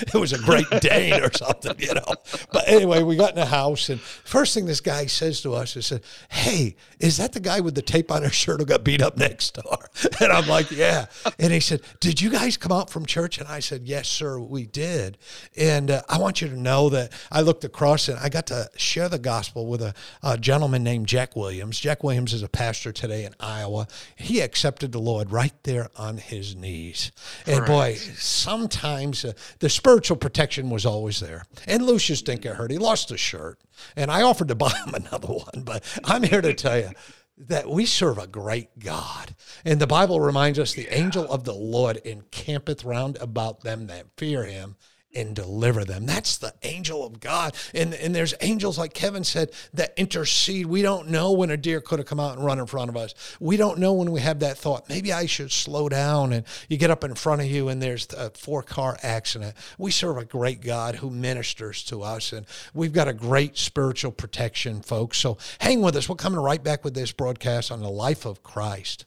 it 0.14 0.14
was 0.14 0.32
a 0.32 0.38
great 0.38 0.68
Dane 0.80 1.22
or 1.22 1.32
something, 1.32 1.74
you 1.78 1.94
know. 1.94 2.14
But 2.52 2.64
anyway, 2.66 3.02
we 3.02 3.16
got 3.16 3.30
in 3.30 3.36
the 3.36 3.46
house 3.46 3.88
and 3.88 4.00
First 4.30 4.54
thing 4.54 4.66
this 4.66 4.80
guy 4.80 5.06
says 5.06 5.40
to 5.42 5.54
us 5.54 5.76
is, 5.76 5.86
said, 5.86 6.02
"Hey, 6.30 6.76
is 6.98 7.16
that 7.16 7.32
the 7.32 7.40
guy 7.40 7.60
with 7.60 7.74
the 7.74 7.82
tape 7.82 8.10
on 8.10 8.22
his 8.22 8.34
shirt 8.34 8.60
who 8.60 8.66
got 8.66 8.84
beat 8.84 9.02
up 9.02 9.16
next 9.16 9.54
door?" 9.54 9.90
And 10.20 10.32
I'm 10.32 10.46
like, 10.46 10.70
"Yeah." 10.70 11.06
And 11.38 11.52
he 11.52 11.60
said, 11.60 11.80
"Did 11.98 12.20
you 12.20 12.30
guys 12.30 12.56
come 12.56 12.72
out 12.72 12.90
from 12.90 13.06
church?" 13.06 13.38
And 13.38 13.48
I 13.48 13.60
said, 13.60 13.82
"Yes, 13.84 14.08
sir, 14.08 14.38
we 14.38 14.66
did." 14.66 15.18
And 15.56 15.90
uh, 15.90 16.02
I 16.08 16.18
want 16.18 16.40
you 16.40 16.48
to 16.48 16.56
know 16.56 16.90
that 16.90 17.12
I 17.32 17.40
looked 17.40 17.64
across 17.64 18.08
and 18.08 18.18
I 18.18 18.28
got 18.28 18.46
to 18.48 18.70
share 18.76 19.08
the 19.08 19.18
gospel 19.18 19.66
with 19.66 19.82
a, 19.82 19.94
a 20.22 20.38
gentleman 20.38 20.84
named 20.84 21.06
Jack 21.06 21.34
Williams. 21.34 21.80
Jack 21.80 22.04
Williams 22.04 22.32
is 22.32 22.42
a 22.42 22.48
pastor 22.48 22.92
today 22.92 23.24
in 23.24 23.34
Iowa. 23.40 23.88
He 24.16 24.40
accepted 24.40 24.92
the 24.92 25.00
Lord 25.00 25.32
right 25.32 25.54
there 25.64 25.88
on 25.96 26.18
his 26.18 26.54
knees. 26.54 27.10
And 27.46 27.64
boy, 27.66 27.94
sometimes 27.94 29.24
uh, 29.24 29.32
the 29.58 29.70
spiritual 29.90 30.16
protection 30.16 30.70
was 30.70 30.86
always 30.86 31.18
there. 31.18 31.44
And 31.66 31.84
Lucius 31.84 32.22
didn't 32.22 32.42
get 32.42 32.54
hurt. 32.54 32.70
He 32.70 32.78
lost 32.78 33.10
a 33.10 33.16
shirt. 33.16 33.58
And 33.96 34.08
I 34.08 34.22
offered 34.22 34.46
to 34.48 34.54
buy 34.54 34.70
him 34.86 34.94
another 34.94 35.26
one, 35.26 35.64
but 35.64 35.82
I'm 36.04 36.22
here 36.22 36.40
to 36.40 36.54
tell 36.54 36.78
you 36.78 36.90
that 37.36 37.68
we 37.68 37.86
serve 37.86 38.16
a 38.16 38.28
great 38.28 38.78
God. 38.78 39.34
And 39.64 39.80
the 39.80 39.88
Bible 39.88 40.20
reminds 40.20 40.60
us 40.60 40.74
the 40.74 40.94
angel 40.96 41.24
of 41.28 41.42
the 41.42 41.54
Lord 41.54 41.96
encampeth 42.04 42.84
round 42.84 43.16
about 43.16 43.62
them 43.62 43.88
that 43.88 44.06
fear 44.16 44.44
him 44.44 44.76
and 45.14 45.34
deliver 45.34 45.84
them. 45.84 46.06
That's 46.06 46.38
the 46.38 46.54
angel 46.62 47.04
of 47.04 47.20
God. 47.20 47.54
And, 47.74 47.94
and 47.94 48.14
there's 48.14 48.34
angels, 48.40 48.78
like 48.78 48.94
Kevin 48.94 49.24
said, 49.24 49.52
that 49.74 49.92
intercede. 49.96 50.66
We 50.66 50.82
don't 50.82 51.08
know 51.08 51.32
when 51.32 51.50
a 51.50 51.56
deer 51.56 51.80
could 51.80 51.98
have 51.98 52.06
come 52.06 52.20
out 52.20 52.36
and 52.36 52.44
run 52.44 52.58
in 52.58 52.66
front 52.66 52.88
of 52.88 52.96
us. 52.96 53.14
We 53.40 53.56
don't 53.56 53.78
know 53.78 53.92
when 53.92 54.10
we 54.10 54.20
have 54.20 54.40
that 54.40 54.58
thought, 54.58 54.88
maybe 54.88 55.12
I 55.12 55.26
should 55.26 55.50
slow 55.50 55.88
down. 55.88 56.32
And 56.32 56.46
you 56.68 56.76
get 56.76 56.90
up 56.90 57.04
in 57.04 57.14
front 57.14 57.40
of 57.40 57.48
you 57.48 57.68
and 57.68 57.82
there's 57.82 58.06
a 58.12 58.30
four 58.30 58.62
car 58.62 58.98
accident. 59.02 59.54
We 59.78 59.90
serve 59.90 60.16
a 60.16 60.24
great 60.24 60.60
God 60.60 60.96
who 60.96 61.10
ministers 61.10 61.82
to 61.84 62.02
us. 62.02 62.32
And 62.32 62.46
we've 62.74 62.92
got 62.92 63.08
a 63.08 63.12
great 63.12 63.58
spiritual 63.58 64.12
protection, 64.12 64.80
folks. 64.80 65.18
So 65.18 65.38
hang 65.58 65.80
with 65.82 65.96
us. 65.96 66.08
We're 66.08 66.16
coming 66.16 66.40
right 66.40 66.62
back 66.62 66.84
with 66.84 66.94
this 66.94 67.12
broadcast 67.12 67.72
on 67.72 67.80
the 67.80 67.90
life 67.90 68.24
of 68.24 68.42
Christ. 68.42 69.06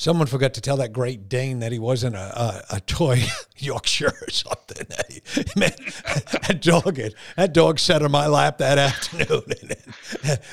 Someone 0.00 0.28
forgot 0.28 0.54
to 0.54 0.62
tell 0.62 0.78
that 0.78 0.94
Great 0.94 1.28
Dane 1.28 1.58
that 1.58 1.72
he 1.72 1.78
wasn't 1.78 2.16
a, 2.16 2.40
a, 2.40 2.76
a 2.76 2.80
toy 2.80 3.22
Yorkshire 3.58 4.14
or 4.22 4.30
something. 4.30 4.86
Man, 5.56 5.72
that 6.48 6.62
dog, 6.62 6.98
that 7.36 7.52
dog 7.52 7.78
sat 7.78 8.02
on 8.02 8.10
my 8.10 8.26
lap 8.26 8.56
that 8.56 8.78
afternoon. 8.78 9.44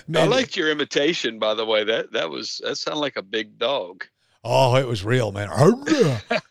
Man, 0.06 0.24
I 0.24 0.26
liked 0.26 0.58
your 0.58 0.70
imitation, 0.70 1.40
by 1.40 1.54
the 1.54 1.66
way. 1.66 1.86
That 1.86 2.12
that 2.12 2.30
was 2.30 2.60
that 2.66 2.76
sounded 2.76 3.00
like 3.00 3.16
a 3.16 3.22
big 3.22 3.58
dog. 3.58 4.04
Oh, 4.44 4.76
it 4.76 4.86
was 4.86 5.06
real, 5.06 5.32
man. 5.32 5.48
Oh, 5.50 5.82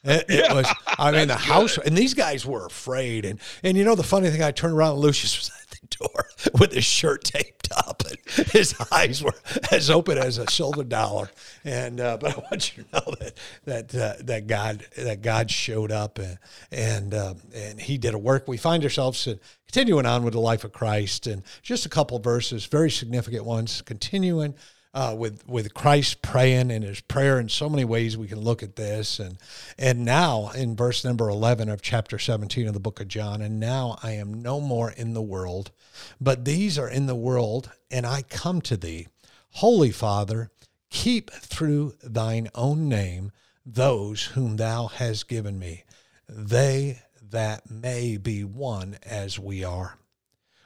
it, 0.02 0.24
it 0.30 0.54
was. 0.54 0.66
I 0.98 1.12
mean, 1.12 1.28
the 1.28 1.34
house, 1.34 1.76
and 1.76 1.94
these 1.94 2.14
guys 2.14 2.46
were 2.46 2.64
afraid. 2.64 3.26
And 3.26 3.38
and 3.62 3.76
you 3.76 3.84
know 3.84 3.94
the 3.94 4.04
funny 4.04 4.30
thing, 4.30 4.42
I 4.42 4.52
turned 4.52 4.72
around, 4.72 4.92
and 4.92 5.00
Lucius 5.00 5.36
was 5.36 5.65
door 5.98 6.26
with 6.58 6.72
his 6.72 6.84
shirt 6.84 7.24
taped 7.24 7.68
up, 7.76 8.02
and 8.08 8.48
his 8.48 8.74
eyes 8.90 9.22
were 9.22 9.34
as 9.70 9.90
open 9.90 10.18
as 10.18 10.38
a 10.38 10.50
silver 10.50 10.84
dollar. 10.84 11.30
And 11.64 12.00
uh, 12.00 12.16
but 12.18 12.36
I 12.36 12.38
want 12.50 12.76
you 12.76 12.84
to 12.84 12.88
know 12.92 13.14
that 13.20 13.38
that 13.64 13.94
uh, 13.94 14.22
that 14.24 14.46
God 14.46 14.86
that 14.96 15.22
God 15.22 15.50
showed 15.50 15.92
up 15.92 16.18
and 16.18 16.38
and 16.70 17.14
uh, 17.14 17.34
and 17.54 17.80
He 17.80 17.98
did 17.98 18.14
a 18.14 18.18
work. 18.18 18.48
We 18.48 18.56
find 18.56 18.82
ourselves 18.82 19.28
continuing 19.66 20.06
on 20.06 20.22
with 20.24 20.32
the 20.32 20.40
life 20.40 20.64
of 20.64 20.72
Christ, 20.72 21.26
and 21.26 21.42
just 21.62 21.86
a 21.86 21.90
couple 21.90 22.18
verses, 22.18 22.66
very 22.66 22.90
significant 22.90 23.44
ones, 23.44 23.82
continuing 23.82 24.54
uh, 24.96 25.14
with 25.14 25.46
with 25.46 25.74
Christ 25.74 26.22
praying 26.22 26.70
in 26.70 26.80
His 26.80 27.02
prayer 27.02 27.38
in 27.38 27.50
so 27.50 27.68
many 27.68 27.84
ways 27.84 28.16
we 28.16 28.28
can 28.28 28.40
look 28.40 28.62
at 28.62 28.76
this 28.76 29.20
and 29.20 29.36
and 29.78 30.06
now 30.06 30.48
in 30.56 30.74
verse 30.74 31.04
number 31.04 31.28
eleven 31.28 31.68
of 31.68 31.82
chapter 31.82 32.18
seventeen 32.18 32.66
of 32.66 32.72
the 32.72 32.80
book 32.80 32.98
of 32.98 33.06
John 33.06 33.42
and 33.42 33.60
now 33.60 33.98
I 34.02 34.12
am 34.12 34.40
no 34.42 34.58
more 34.58 34.90
in 34.90 35.12
the 35.12 35.20
world, 35.20 35.70
but 36.18 36.46
these 36.46 36.78
are 36.78 36.88
in 36.88 37.04
the 37.04 37.14
world, 37.14 37.70
and 37.90 38.06
I 38.06 38.22
come 38.22 38.62
to 38.62 38.76
Thee, 38.78 39.08
Holy 39.50 39.90
Father, 39.90 40.50
keep 40.88 41.30
through 41.30 41.92
Thine 42.02 42.48
own 42.54 42.88
name 42.88 43.32
those 43.66 44.22
whom 44.22 44.56
Thou 44.56 44.86
hast 44.86 45.28
given 45.28 45.58
me, 45.58 45.84
they 46.26 47.02
that 47.20 47.70
may 47.70 48.16
be 48.16 48.44
one 48.44 48.96
as 49.02 49.38
we 49.38 49.62
are. 49.62 49.98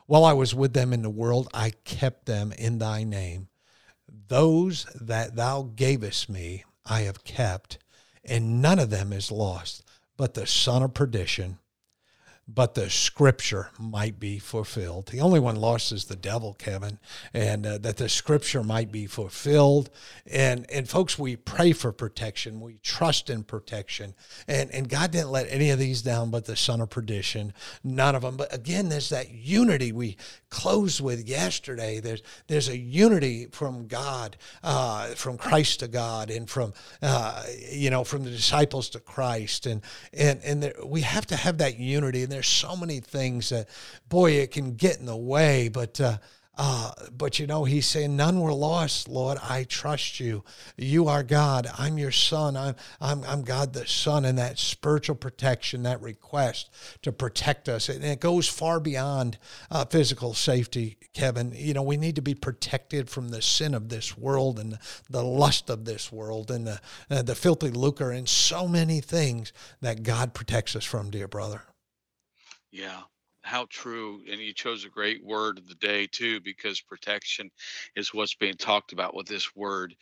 While 0.06 0.24
I 0.24 0.34
was 0.34 0.54
with 0.54 0.72
them 0.72 0.92
in 0.92 1.02
the 1.02 1.10
world, 1.10 1.48
I 1.52 1.70
kept 1.84 2.26
them 2.26 2.52
in 2.52 2.78
Thy 2.78 3.02
name. 3.02 3.48
Those 4.30 4.86
that 4.94 5.34
thou 5.34 5.72
gavest 5.74 6.28
me 6.28 6.62
I 6.86 7.00
have 7.00 7.24
kept, 7.24 7.78
and 8.24 8.62
none 8.62 8.78
of 8.78 8.88
them 8.88 9.12
is 9.12 9.32
lost, 9.32 9.82
but 10.16 10.34
the 10.34 10.46
son 10.46 10.84
of 10.84 10.94
perdition, 10.94 11.58
but 12.54 12.74
the 12.74 12.90
scripture 12.90 13.70
might 13.78 14.18
be 14.18 14.38
fulfilled. 14.38 15.06
The 15.06 15.20
only 15.20 15.38
one 15.38 15.56
lost 15.56 15.92
is 15.92 16.06
the 16.06 16.16
devil, 16.16 16.54
Kevin, 16.54 16.98
and 17.32 17.64
uh, 17.64 17.78
that 17.78 17.96
the 17.96 18.08
scripture 18.08 18.62
might 18.64 18.90
be 18.90 19.06
fulfilled. 19.06 19.90
And 20.26 20.68
and 20.70 20.88
folks, 20.88 21.18
we 21.18 21.36
pray 21.36 21.72
for 21.72 21.92
protection. 21.92 22.60
We 22.60 22.78
trust 22.82 23.30
in 23.30 23.44
protection. 23.44 24.14
And 24.48 24.70
and 24.72 24.88
God 24.88 25.12
didn't 25.12 25.30
let 25.30 25.46
any 25.50 25.70
of 25.70 25.78
these 25.78 26.02
down, 26.02 26.30
but 26.30 26.46
the 26.46 26.56
son 26.56 26.80
of 26.80 26.90
perdition, 26.90 27.52
none 27.84 28.14
of 28.14 28.22
them. 28.22 28.36
But 28.36 28.52
again, 28.54 28.88
there's 28.88 29.10
that 29.10 29.30
unity 29.30 29.92
we 29.92 30.16
closed 30.48 31.00
with 31.00 31.28
yesterday. 31.28 32.00
There's 32.00 32.22
there's 32.48 32.68
a 32.68 32.76
unity 32.76 33.46
from 33.52 33.86
God, 33.86 34.36
uh, 34.62 35.08
from 35.08 35.38
Christ 35.38 35.80
to 35.80 35.88
God, 35.88 36.30
and 36.30 36.50
from 36.50 36.72
uh, 37.00 37.44
you 37.70 37.90
know 37.90 38.02
from 38.02 38.24
the 38.24 38.30
disciples 38.30 38.88
to 38.90 39.00
Christ, 39.00 39.66
and 39.66 39.82
and 40.12 40.40
and 40.42 40.62
there, 40.62 40.74
we 40.84 41.02
have 41.02 41.26
to 41.26 41.36
have 41.36 41.58
that 41.58 41.78
unity. 41.78 42.22
And 42.22 42.32
there's 42.40 42.48
so 42.48 42.74
many 42.74 43.00
things 43.00 43.50
that, 43.50 43.68
boy, 44.08 44.32
it 44.32 44.50
can 44.50 44.72
get 44.72 44.98
in 44.98 45.04
the 45.04 45.14
way. 45.14 45.68
But 45.68 46.00
uh, 46.00 46.16
uh, 46.62 46.92
but 47.16 47.38
you 47.38 47.46
know, 47.46 47.64
he's 47.64 47.86
saying, 47.86 48.14
None 48.16 48.38
were 48.38 48.52
lost, 48.52 49.08
Lord. 49.08 49.38
I 49.42 49.64
trust 49.64 50.20
you. 50.20 50.44
You 50.76 51.08
are 51.08 51.22
God. 51.22 51.66
I'm 51.78 51.96
your 51.96 52.10
son. 52.10 52.54
I'm, 52.54 52.74
I'm, 53.00 53.24
I'm 53.24 53.42
God 53.44 53.72
the 53.72 53.86
Son. 53.86 54.26
And 54.26 54.36
that 54.36 54.58
spiritual 54.58 55.16
protection, 55.16 55.84
that 55.84 56.02
request 56.02 56.68
to 57.00 57.12
protect 57.12 57.70
us, 57.70 57.88
and 57.88 58.04
it 58.04 58.20
goes 58.20 58.46
far 58.46 58.78
beyond 58.78 59.38
uh, 59.70 59.86
physical 59.86 60.34
safety, 60.34 60.98
Kevin. 61.14 61.52
You 61.54 61.72
know, 61.72 61.82
we 61.82 61.96
need 61.96 62.16
to 62.16 62.22
be 62.22 62.34
protected 62.34 63.08
from 63.08 63.30
the 63.30 63.40
sin 63.40 63.74
of 63.74 63.88
this 63.88 64.18
world 64.18 64.58
and 64.58 64.78
the 65.08 65.24
lust 65.24 65.70
of 65.70 65.86
this 65.86 66.12
world 66.12 66.50
and 66.50 66.66
the, 66.66 66.80
uh, 67.10 67.22
the 67.22 67.34
filthy 67.34 67.70
lucre 67.70 68.10
and 68.10 68.28
so 68.28 68.68
many 68.68 69.00
things 69.00 69.54
that 69.80 70.02
God 70.02 70.34
protects 70.34 70.76
us 70.76 70.84
from, 70.84 71.10
dear 71.10 71.26
brother. 71.26 71.62
Yeah, 72.70 73.02
how 73.42 73.66
true. 73.70 74.22
And 74.30 74.40
you 74.40 74.52
chose 74.54 74.84
a 74.84 74.88
great 74.90 75.24
word 75.24 75.58
of 75.58 75.66
the 75.68 75.74
day, 75.76 76.06
too, 76.06 76.40
because 76.40 76.80
protection 76.80 77.50
is 77.96 78.14
what's 78.14 78.34
being 78.34 78.54
talked 78.56 78.92
about 78.92 79.14
with 79.14 79.26
this 79.26 79.54
word. 79.54 79.94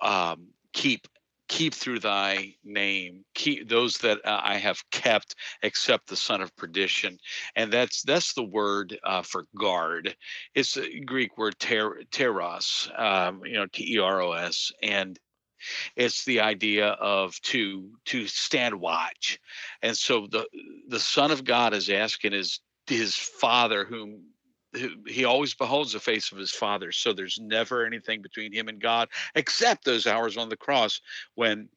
Um, 0.00 0.48
keep 0.72 1.06
keep 1.48 1.74
through 1.74 1.98
thy 1.98 2.54
name 2.64 3.24
keep 3.34 3.68
those 3.68 3.98
that 3.98 4.18
uh, 4.24 4.40
i 4.42 4.56
have 4.56 4.80
kept 4.90 5.34
except 5.62 6.06
the 6.06 6.16
son 6.16 6.40
of 6.40 6.54
perdition 6.56 7.18
and 7.56 7.70
that's 7.70 8.02
that's 8.04 8.32
the 8.32 8.42
word 8.42 8.98
uh, 9.04 9.20
for 9.22 9.44
guard 9.58 10.16
it's 10.54 10.74
the 10.74 11.00
greek 11.00 11.36
word 11.36 11.58
ter- 11.58 12.00
teros 12.10 12.88
um, 12.98 13.42
you 13.44 13.54
know 13.54 13.66
t-e-r-o-s 13.66 14.72
and 14.82 15.18
it's 15.96 16.24
the 16.24 16.40
idea 16.40 16.88
of 16.88 17.40
to 17.42 17.90
to 18.06 18.26
stand 18.26 18.74
watch. 18.74 19.38
And 19.82 19.96
so 19.96 20.26
the 20.26 20.46
the 20.88 21.00
son 21.00 21.30
of 21.30 21.44
god 21.44 21.74
is 21.74 21.88
asking 21.88 22.32
his 22.32 22.60
his 22.86 23.14
father 23.14 23.84
whom 23.84 24.22
he 25.06 25.24
always 25.24 25.54
beholds 25.54 25.92
the 25.92 26.00
face 26.00 26.32
of 26.32 26.38
his 26.38 26.50
father. 26.50 26.92
So 26.92 27.12
there's 27.12 27.38
never 27.38 27.84
anything 27.84 28.22
between 28.22 28.52
him 28.52 28.68
and 28.68 28.80
god 28.80 29.08
except 29.34 29.84
those 29.84 30.06
hours 30.06 30.36
on 30.36 30.48
the 30.48 30.56
cross 30.56 31.00
when 31.34 31.68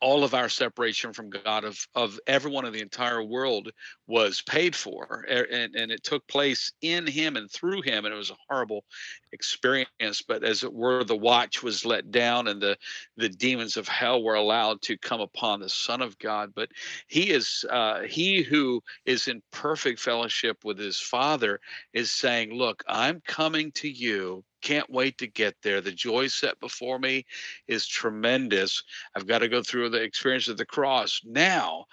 all 0.00 0.24
of 0.24 0.34
our 0.34 0.48
separation 0.48 1.12
from 1.12 1.30
God 1.30 1.64
of 1.64 1.78
of 1.94 2.18
everyone 2.26 2.64
in 2.64 2.72
the 2.72 2.80
entire 2.80 3.22
world 3.22 3.70
was 4.06 4.42
paid 4.42 4.74
for 4.74 5.24
and, 5.28 5.74
and 5.74 5.90
it 5.90 6.02
took 6.02 6.26
place 6.28 6.72
in 6.82 7.06
him 7.06 7.36
and 7.36 7.50
through 7.50 7.82
him 7.82 8.04
and 8.04 8.14
it 8.14 8.16
was 8.16 8.30
a 8.30 8.36
horrible 8.48 8.84
experience. 9.32 10.22
But 10.26 10.44
as 10.44 10.62
it 10.62 10.72
were 10.72 11.04
the 11.04 11.16
watch 11.16 11.62
was 11.62 11.84
let 11.84 12.10
down 12.10 12.48
and 12.48 12.60
the 12.60 12.76
the 13.16 13.28
demons 13.28 13.76
of 13.76 13.88
hell 13.88 14.22
were 14.22 14.34
allowed 14.34 14.82
to 14.82 14.98
come 14.98 15.20
upon 15.20 15.60
the 15.60 15.68
son 15.68 16.02
of 16.02 16.18
God. 16.18 16.52
But 16.54 16.70
he 17.08 17.30
is 17.30 17.64
uh, 17.70 18.02
he 18.02 18.42
who 18.42 18.82
is 19.06 19.28
in 19.28 19.42
perfect 19.50 20.00
fellowship 20.00 20.64
with 20.64 20.78
his 20.78 20.98
father 20.98 21.60
is 21.92 22.10
saying 22.10 22.52
look 22.52 22.82
I'm 22.88 23.20
coming 23.26 23.72
to 23.72 23.88
you 23.88 24.44
can't 24.64 24.90
wait 24.90 25.18
to 25.18 25.26
get 25.26 25.54
there. 25.62 25.80
The 25.80 25.92
joy 25.92 26.26
set 26.26 26.58
before 26.58 26.98
me 26.98 27.26
is 27.68 27.86
tremendous. 27.86 28.82
I've 29.14 29.26
got 29.26 29.40
to 29.40 29.48
go 29.48 29.62
through 29.62 29.90
the 29.90 30.02
experience 30.02 30.48
of 30.48 30.56
the 30.56 30.66
cross. 30.66 31.20
Now, 31.24 31.84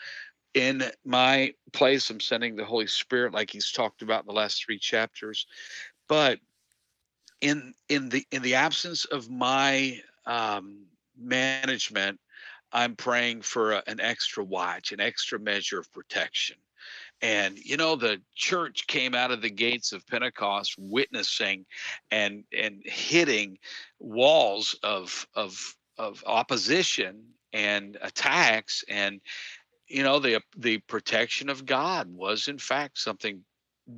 in 0.54 0.84
my 1.06 1.54
place, 1.74 2.10
I'm 2.10 2.22
sending 2.22 2.56
the 2.56 2.66
Holy 2.66 2.88
Spirit, 2.88 3.34
like 3.34 3.52
he's 3.52 3.72
talked 3.72 4.02
about 4.02 4.22
in 4.22 4.28
the 4.28 4.34
last 4.34 4.64
three 4.64 4.80
chapters. 4.80 5.46
But 6.08 6.40
in 7.42 7.74
in 7.90 8.10
the 8.10 8.26
in 8.32 8.42
the 8.42 8.56
absence 8.56 9.06
of 9.06 9.30
my 9.30 10.00
um, 10.26 10.86
management, 11.18 12.20
I'm 12.72 12.96
praying 12.96 13.42
for 13.42 13.74
a, 13.74 13.84
an 13.88 14.00
extra 14.00 14.44
watch, 14.44 14.92
an 14.94 15.02
extra 15.02 15.40
measure 15.40 15.80
of 15.80 15.92
protection. 15.92 16.58
And 17.22 17.58
you 17.58 17.78
know, 17.78 17.96
the 17.96 18.22
church 18.36 18.88
came 18.88 19.14
out 19.14 19.32
of 19.32 19.42
the 19.42 19.50
gates 19.50 19.92
of 19.92 20.08
Pentecost 20.08 20.76
witnessing 20.78 21.66
and 22.10 22.44
and 22.52 22.82
hitting 22.84 23.58
walls 24.00 24.76
of 24.84 25.28
of 25.36 25.76
of 25.98 26.24
opposition 26.26 27.24
and 27.54 27.98
attacks 28.02 28.84
and 28.88 29.22
you 29.88 30.04
know 30.04 30.20
the 30.20 30.42
the 30.58 30.80
protection 30.80 31.50
of 31.50 31.66
God 31.66 32.10
was 32.10 32.48
in 32.48 32.58
fact 32.58 32.98
something 32.98 33.44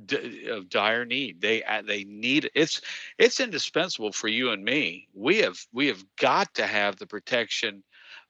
d- 0.06 0.48
of 0.48 0.68
dire 0.68 1.04
need. 1.04 1.40
They 1.40 1.62
uh, 1.62 1.82
they 1.82 2.04
need 2.04 2.50
it's 2.54 2.80
it's 3.18 3.40
indispensable 3.40 4.12
for 4.12 4.28
you 4.28 4.50
and 4.50 4.64
me. 4.64 5.08
We 5.14 5.38
have 5.38 5.58
we 5.72 5.86
have 5.88 6.04
got 6.18 6.52
to 6.54 6.66
have 6.66 6.96
the 6.96 7.06
protection 7.06 7.82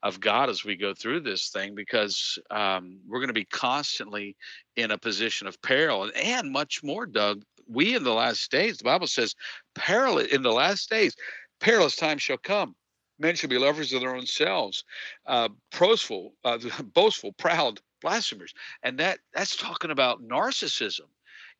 of 0.04 0.20
God 0.20 0.50
as 0.50 0.64
we 0.64 0.76
go 0.76 0.92
through 0.92 1.20
this 1.20 1.48
thing 1.48 1.74
because 1.74 2.38
um, 2.50 3.00
we're 3.08 3.20
going 3.20 3.28
to 3.28 3.32
be 3.32 3.46
constantly 3.46 4.36
in 4.76 4.90
a 4.90 4.98
position 4.98 5.46
of 5.46 5.60
peril 5.62 6.04
and, 6.04 6.14
and 6.14 6.52
much 6.52 6.84
more, 6.84 7.06
Doug. 7.06 7.42
We 7.66 7.96
in 7.96 8.04
the 8.04 8.12
last 8.12 8.50
days, 8.50 8.76
the 8.76 8.84
Bible 8.84 9.06
says, 9.06 9.34
peril 9.74 10.18
in 10.18 10.42
the 10.42 10.52
last 10.52 10.90
days, 10.90 11.16
perilous 11.58 11.96
times 11.96 12.20
shall 12.20 12.36
come. 12.36 12.76
Men 13.18 13.34
shall 13.34 13.48
be 13.48 13.56
lovers 13.56 13.92
of 13.94 14.02
their 14.02 14.14
own 14.14 14.26
selves, 14.26 14.84
uh, 15.26 15.48
boastful, 15.78 16.34
uh, 16.44 16.58
boastful, 16.94 17.32
proud, 17.32 17.80
blasphemers, 18.02 18.52
and 18.82 18.98
that 18.98 19.20
that's 19.32 19.56
talking 19.56 19.90
about 19.90 20.22
narcissism 20.22 21.06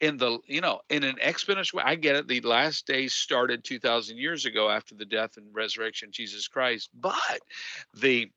in 0.00 0.16
the 0.16 0.38
you 0.46 0.60
know 0.60 0.80
in 0.90 1.04
an 1.04 1.16
exponential 1.22 1.74
way 1.74 1.82
i 1.86 1.94
get 1.94 2.16
it 2.16 2.28
the 2.28 2.40
last 2.40 2.86
days 2.86 3.14
started 3.14 3.64
2000 3.64 4.16
years 4.16 4.44
ago 4.44 4.68
after 4.68 4.94
the 4.94 5.04
death 5.04 5.36
and 5.36 5.46
resurrection 5.52 6.08
of 6.08 6.12
jesus 6.12 6.48
christ 6.48 6.90
but 6.94 7.40
the 7.94 8.28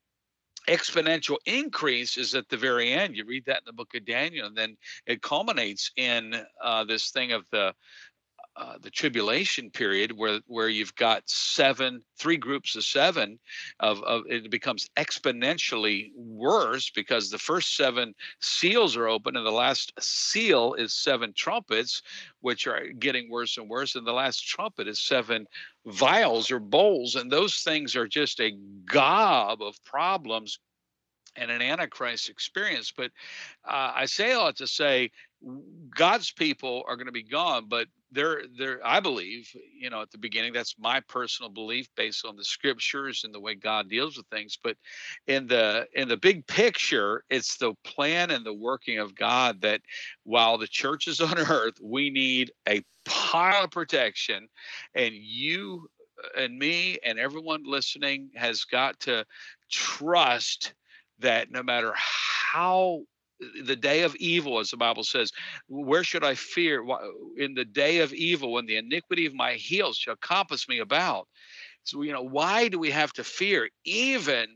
exponential 0.67 1.37
increase 1.45 2.17
is 2.17 2.35
at 2.35 2.49
the 2.49 2.57
very 2.57 2.91
end. 2.91 3.15
You 3.15 3.23
read 3.23 3.45
that 3.45 3.59
in 3.59 3.65
the 3.65 3.73
book 3.73 3.95
of 3.95 4.05
daniel 4.05 4.47
and 4.47 4.55
then 4.55 4.75
it 5.05 5.21
culminates 5.21 5.91
in 5.95 6.35
uh, 6.61 6.83
this 6.83 7.11
thing 7.11 7.31
of 7.31 7.45
the 7.51 7.73
uh, 8.57 8.73
the 8.81 8.89
tribulation 8.89 9.69
period 9.69 10.11
where 10.11 10.39
where 10.47 10.67
you've 10.67 10.95
got 10.95 11.21
seven 11.29 12.01
three 12.17 12.37
groups 12.37 12.75
of 12.75 12.83
seven 12.83 13.37
of, 13.81 14.01
of 14.01 14.23
it 14.27 14.49
becomes 14.49 14.89
exponentially 14.97 16.11
worse 16.15 16.89
because 16.89 17.29
the 17.29 17.37
first 17.37 17.75
seven 17.75 18.15
seals 18.41 18.97
are 18.97 19.07
open 19.07 19.35
and 19.35 19.45
the 19.45 19.51
last 19.51 19.93
seal 19.99 20.73
is 20.73 20.91
seven 20.91 21.31
trumpets 21.33 22.01
which 22.41 22.65
are 22.65 22.87
getting 22.97 23.29
worse 23.29 23.57
and 23.57 23.69
worse 23.69 23.93
and 23.93 24.07
the 24.07 24.11
last 24.11 24.47
trumpet 24.47 24.87
is 24.87 24.99
seven 24.99 25.45
vials 25.85 26.49
or 26.49 26.59
bowls 26.59 27.15
and 27.15 27.31
those 27.31 27.57
things 27.59 27.95
are 27.95 28.07
just 28.07 28.39
a 28.39 28.57
gob 28.85 29.61
of 29.61 29.75
problems 29.83 30.57
and 31.35 31.51
an 31.51 31.61
antichrist 31.61 32.29
experience. 32.29 32.91
But 32.95 33.11
uh, 33.65 33.91
i 33.95 34.05
say 34.05 34.31
a 34.31 34.39
lot 34.39 34.55
to 34.57 34.65
say 34.67 35.11
God's 35.95 36.31
people 36.31 36.83
are 36.87 36.95
going 36.95 37.07
to 37.07 37.11
be 37.11 37.23
gone, 37.23 37.67
but 37.67 37.87
they're 38.11 38.43
they're 38.57 38.79
I 38.85 38.99
believe, 38.99 39.49
you 39.77 39.89
know, 39.89 40.01
at 40.01 40.11
the 40.11 40.17
beginning, 40.17 40.53
that's 40.53 40.75
my 40.79 40.99
personal 41.01 41.49
belief 41.49 41.87
based 41.95 42.25
on 42.25 42.35
the 42.35 42.43
scriptures 42.43 43.23
and 43.23 43.33
the 43.33 43.39
way 43.39 43.55
God 43.55 43.89
deals 43.89 44.17
with 44.17 44.25
things. 44.27 44.57
But 44.61 44.77
in 45.27 45.47
the 45.47 45.87
in 45.93 46.07
the 46.07 46.17
big 46.17 46.47
picture, 46.47 47.23
it's 47.29 47.57
the 47.57 47.73
plan 47.83 48.31
and 48.31 48.45
the 48.45 48.53
working 48.53 48.99
of 48.99 49.15
God 49.15 49.61
that 49.61 49.81
while 50.23 50.57
the 50.57 50.67
church 50.67 51.07
is 51.07 51.21
on 51.21 51.37
earth, 51.37 51.75
we 51.81 52.09
need 52.09 52.51
a 52.67 52.81
pile 53.05 53.65
of 53.65 53.71
protection, 53.71 54.47
and 54.95 55.13
you 55.13 55.89
uh, 56.23 56.41
and 56.41 56.57
me 56.57 56.97
and 57.05 57.19
everyone 57.19 57.63
listening 57.63 58.29
has 58.35 58.63
got 58.63 58.99
to 59.01 59.25
trust 59.69 60.73
that 61.19 61.51
no 61.51 61.63
matter 61.63 61.93
how 61.95 63.01
the 63.63 63.75
day 63.75 64.03
of 64.03 64.15
evil, 64.15 64.59
as 64.59 64.71
the 64.71 64.77
Bible 64.77 65.03
says, 65.03 65.31
where 65.67 66.03
should 66.03 66.23
I 66.23 66.35
fear? 66.35 66.83
In 67.37 67.53
the 67.53 67.65
day 67.65 67.99
of 67.99 68.13
evil, 68.13 68.53
when 68.53 68.65
the 68.65 68.77
iniquity 68.77 69.25
of 69.25 69.33
my 69.33 69.53
heels 69.53 69.97
shall 69.97 70.15
compass 70.15 70.67
me 70.67 70.79
about. 70.79 71.27
So, 71.83 72.01
you 72.01 72.11
know, 72.11 72.23
why 72.23 72.67
do 72.67 72.79
we 72.79 72.91
have 72.91 73.13
to 73.13 73.23
fear? 73.23 73.69
Even 73.85 74.47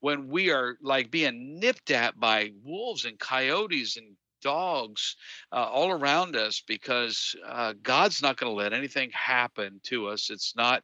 when 0.00 0.28
we 0.28 0.50
are 0.50 0.76
like 0.82 1.10
being 1.10 1.58
nipped 1.60 1.90
at 1.90 2.18
by 2.18 2.50
wolves 2.64 3.04
and 3.04 3.18
coyotes 3.18 3.96
and 3.96 4.16
dogs 4.40 5.16
uh, 5.52 5.56
all 5.56 5.90
around 5.90 6.36
us 6.36 6.62
because 6.66 7.34
uh, 7.46 7.74
God's 7.82 8.22
not 8.22 8.36
going 8.36 8.50
to 8.50 8.56
let 8.56 8.72
anything 8.72 9.10
happen 9.12 9.80
to 9.84 10.08
us. 10.08 10.30
It's 10.30 10.54
not 10.56 10.82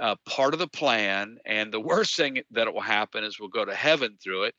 uh, 0.00 0.16
part 0.26 0.52
of 0.52 0.60
the 0.60 0.68
plan. 0.68 1.38
And 1.44 1.72
the 1.72 1.80
worst 1.92 2.16
thing 2.16 2.42
that 2.50 2.72
will 2.72 2.80
happen 2.80 3.24
is 3.24 3.38
we'll 3.38 3.48
go 3.48 3.64
to 3.64 3.74
heaven 3.74 4.18
through 4.22 4.44
it. 4.44 4.54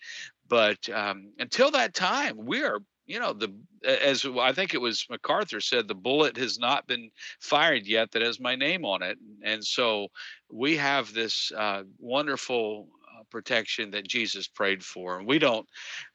But 0.50 0.90
um, 0.90 1.32
until 1.38 1.72
that 1.72 1.94
time, 1.94 2.36
we 2.38 2.64
are 2.64 2.80
you 3.10 3.20
know 3.20 3.34
the 3.34 3.52
as 3.84 4.24
i 4.40 4.54
think 4.54 4.74
it 4.74 4.82
was 4.82 5.06
macarthur 5.10 5.60
said 5.60 5.88
the 5.88 5.96
bullet 5.96 6.38
has 6.38 6.60
not 6.60 6.86
been 6.86 7.10
fired 7.40 7.88
yet 7.88 8.12
that 8.12 8.22
has 8.22 8.40
my 8.40 8.56
name 8.56 8.86
on 8.86 9.02
it. 9.02 9.18
And 9.44 9.66
so 9.66 10.10
we 10.52 10.78
have 10.78 11.12
this 11.12 11.52
uh, 11.52 11.84
wonderful 11.98 12.88
uh, 13.18 13.24
protection 13.32 13.90
that 13.92 14.08
jesus 14.08 14.48
prayed 14.48 14.84
for 14.84 15.18
and 15.18 15.28
we 15.28 15.40
don't 15.40 15.68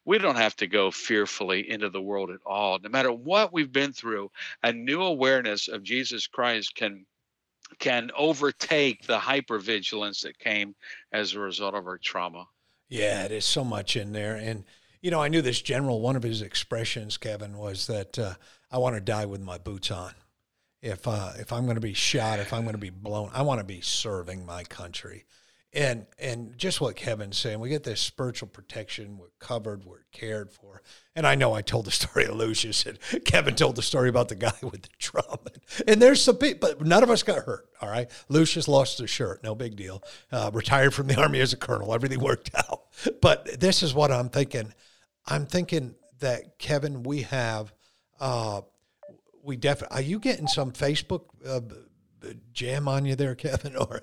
we 0.04 0.18
don't 0.18 0.36
have 0.36 0.54
to 0.56 0.68
go 0.68 0.90
fearfully 0.92 1.68
into 1.68 1.88
the 1.90 2.00
world 2.00 2.30
at 2.30 2.40
all. 2.46 2.78
No 2.78 2.90
matter 2.90 3.12
what 3.12 3.52
we've 3.52 3.72
been 3.72 3.92
through 3.92 4.30
a 4.62 4.72
new 4.72 5.02
awareness 5.02 5.66
of 5.66 5.82
jesus 5.82 6.28
christ 6.28 6.76
can 6.76 7.04
can 7.80 8.10
overtake 8.16 9.04
the 9.06 9.18
hypervigilance 9.18 10.22
that 10.22 10.38
came 10.38 10.76
as 11.12 11.34
a 11.34 11.40
result 11.40 11.74
of 11.74 11.86
our 11.88 11.98
trauma 11.98 12.46
yeah, 12.88 13.28
there's 13.28 13.44
so 13.44 13.64
much 13.64 13.96
in 13.96 14.12
there. 14.12 14.36
And, 14.36 14.64
you 15.00 15.10
know, 15.10 15.22
I 15.22 15.28
knew 15.28 15.42
this 15.42 15.62
general, 15.62 16.00
one 16.00 16.16
of 16.16 16.22
his 16.22 16.42
expressions, 16.42 17.16
Kevin, 17.16 17.56
was 17.56 17.86
that 17.86 18.18
uh, 18.18 18.34
I 18.70 18.78
want 18.78 18.94
to 18.96 19.00
die 19.00 19.26
with 19.26 19.40
my 19.40 19.58
boots 19.58 19.90
on. 19.90 20.12
If, 20.82 21.08
uh, 21.08 21.32
if 21.38 21.52
I'm 21.52 21.64
going 21.64 21.76
to 21.76 21.80
be 21.80 21.94
shot, 21.94 22.40
if 22.40 22.52
I'm 22.52 22.62
going 22.62 22.74
to 22.74 22.78
be 22.78 22.90
blown, 22.90 23.30
I 23.32 23.42
want 23.42 23.60
to 23.60 23.64
be 23.64 23.80
serving 23.80 24.44
my 24.44 24.64
country. 24.64 25.24
And 25.74 26.06
and 26.20 26.56
just 26.56 26.80
what 26.80 26.94
Kevin's 26.94 27.36
saying, 27.36 27.58
we 27.58 27.68
get 27.68 27.82
this 27.82 28.00
spiritual 28.00 28.46
protection. 28.46 29.18
We're 29.18 29.32
covered. 29.40 29.84
We're 29.84 30.04
cared 30.12 30.52
for. 30.52 30.82
And 31.16 31.26
I 31.26 31.34
know 31.34 31.52
I 31.52 31.62
told 31.62 31.86
the 31.86 31.90
story 31.90 32.26
of 32.26 32.36
Lucius, 32.36 32.86
and 32.86 32.96
Kevin 33.24 33.56
told 33.56 33.74
the 33.74 33.82
story 33.82 34.08
about 34.08 34.28
the 34.28 34.36
guy 34.36 34.52
with 34.62 34.82
the 34.82 34.88
drum. 34.98 35.38
And, 35.46 35.88
and 35.88 36.02
there's 36.02 36.22
some 36.22 36.36
people, 36.36 36.68
but 36.68 36.86
none 36.86 37.02
of 37.02 37.10
us 37.10 37.24
got 37.24 37.44
hurt. 37.44 37.68
All 37.82 37.88
right, 37.88 38.08
Lucius 38.28 38.68
lost 38.68 38.98
his 38.98 39.10
shirt, 39.10 39.42
no 39.42 39.56
big 39.56 39.74
deal. 39.74 40.00
Uh, 40.30 40.50
retired 40.54 40.94
from 40.94 41.08
the 41.08 41.16
army 41.20 41.40
as 41.40 41.52
a 41.52 41.56
colonel. 41.56 41.92
Everything 41.92 42.20
worked 42.20 42.50
out. 42.54 42.82
But 43.20 43.60
this 43.60 43.82
is 43.82 43.92
what 43.92 44.12
I'm 44.12 44.28
thinking. 44.28 44.72
I'm 45.26 45.44
thinking 45.44 45.96
that 46.20 46.56
Kevin, 46.58 47.02
we 47.02 47.22
have, 47.22 47.74
uh, 48.20 48.60
we 49.42 49.56
definitely. 49.56 49.98
Are 49.98 50.02
you 50.02 50.20
getting 50.20 50.46
some 50.46 50.70
Facebook 50.70 51.24
uh, 51.44 51.60
jam 52.52 52.86
on 52.86 53.04
you 53.04 53.16
there, 53.16 53.34
Kevin, 53.34 53.74
or? 53.76 54.02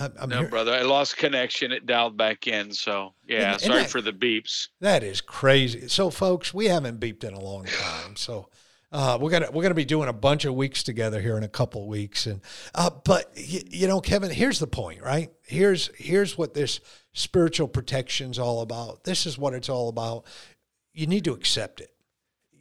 I'm 0.00 0.28
no, 0.28 0.40
here. 0.40 0.48
brother, 0.48 0.72
I 0.72 0.82
lost 0.82 1.16
connection. 1.16 1.72
It 1.72 1.86
dialed 1.86 2.16
back 2.16 2.46
in. 2.46 2.72
So, 2.72 3.14
yeah, 3.26 3.52
and, 3.52 3.60
sorry 3.60 3.82
that, 3.82 3.90
for 3.90 4.00
the 4.00 4.12
beeps. 4.12 4.68
That 4.80 5.02
is 5.02 5.20
crazy. 5.20 5.88
So, 5.88 6.10
folks, 6.10 6.52
we 6.52 6.66
haven't 6.66 7.00
beeped 7.00 7.24
in 7.24 7.34
a 7.34 7.40
long 7.40 7.64
time. 7.64 8.16
So, 8.16 8.48
uh, 8.90 9.18
we're 9.20 9.30
gonna 9.30 9.50
we're 9.50 9.62
gonna 9.62 9.74
be 9.74 9.84
doing 9.84 10.08
a 10.08 10.14
bunch 10.14 10.44
of 10.44 10.54
weeks 10.54 10.82
together 10.82 11.20
here 11.20 11.36
in 11.36 11.42
a 11.42 11.48
couple 11.48 11.82
of 11.82 11.88
weeks, 11.88 12.26
and 12.26 12.40
uh, 12.74 12.90
but 13.04 13.30
y- 13.36 13.62
you 13.66 13.86
know, 13.86 14.00
Kevin, 14.00 14.30
here's 14.30 14.58
the 14.58 14.66
point, 14.66 15.02
right? 15.02 15.30
Here's 15.42 15.90
here's 15.96 16.38
what 16.38 16.54
this 16.54 16.80
spiritual 17.12 17.68
protection's 17.68 18.38
all 18.38 18.62
about. 18.62 19.04
This 19.04 19.26
is 19.26 19.36
what 19.36 19.52
it's 19.52 19.68
all 19.68 19.88
about. 19.88 20.24
You 20.94 21.06
need 21.06 21.24
to 21.24 21.32
accept 21.32 21.80
it 21.80 21.90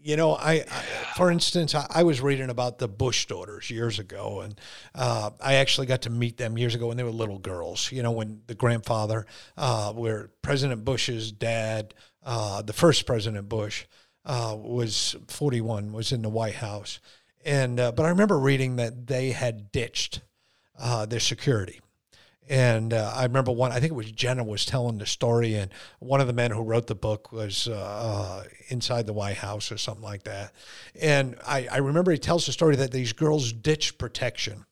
You 0.08 0.16
know, 0.16 0.36
I, 0.36 0.64
I 0.72 0.84
for 1.18 1.30
instance, 1.30 1.76
I, 1.76 1.86
I, 1.90 2.04
was 2.04 2.22
reading 2.22 2.50
about 2.50 2.78
the 2.78 2.88
Bush 2.88 3.26
daughters 3.26 3.70
years 3.70 4.00
ago, 4.00 4.40
and 4.40 4.58
uh, 4.96 5.32
I 5.42 5.56
actually 5.56 5.86
got 5.86 6.04
to 6.04 6.10
meet 6.10 6.38
them 6.38 6.58
years 6.58 6.76
ago 6.76 6.88
when 6.88 6.96
they 6.96 7.04
were 7.04 7.10
little 7.10 7.40
girls. 7.40 7.92
You 7.92 8.04
know, 8.04 8.12
when 8.12 8.42
the 8.48 8.56
grandfather, 8.56 9.26
uh, 9.58 9.92
where 9.92 10.30
President 10.42 10.86
Bush's 10.86 11.34
dad, 11.34 11.94
uh, 12.24 12.62
the 12.62 12.72
first 12.72 13.06
President 13.06 13.50
Bush, 13.50 13.84
uh, 14.24 14.56
was 14.58 15.18
41, 15.28 15.92
was 15.92 16.14
in 16.14 16.22
the 16.22 16.30
White 16.30 16.56
House, 16.56 17.02
and 17.44 17.78
uh, 17.78 17.92
but 17.92 18.06
I 18.06 18.10
remember 18.10 18.40
reading 18.40 18.78
that 18.78 19.08
they 19.08 19.32
had 19.32 19.74
ditched 19.74 20.22
uh, 20.80 21.06
their 21.06 21.20
security 21.20 21.82
and 22.50 22.94
uh, 22.94 23.12
I 23.14 23.24
remember 23.24 23.52
one, 23.52 23.72
I 23.72 23.80
think 23.80 23.92
it 23.92 23.96
was 23.96 24.12
Jenna 24.12 24.44
was 24.44 24.66
telling 24.66 24.98
the 24.98 25.06
story, 25.06 25.56
and 25.56 25.70
one 26.00 26.22
of 26.22 26.28
the 26.28 26.34
men 26.34 26.52
who 26.52 26.62
wrote 26.62 26.88
the 26.88 26.96
book 26.96 27.32
was 27.32 27.68
uh, 27.68 27.74
uh, 27.74 28.44
inside 28.70 29.06
the 29.06 29.14
White 29.14 29.38
House 29.38 29.72
or 29.72 29.78
something 29.78 30.04
like 30.04 30.24
that. 30.24 30.54
And 31.00 31.36
I, 31.46 31.68
I, 31.70 31.78
remember 31.78 32.12
he 32.12 32.18
tells 32.18 32.46
the 32.46 32.54
story 32.54 32.78
that 32.78 32.92
these 32.92 33.12
girls 33.12 33.52
ditched 33.52 33.98
protection. 33.98 34.66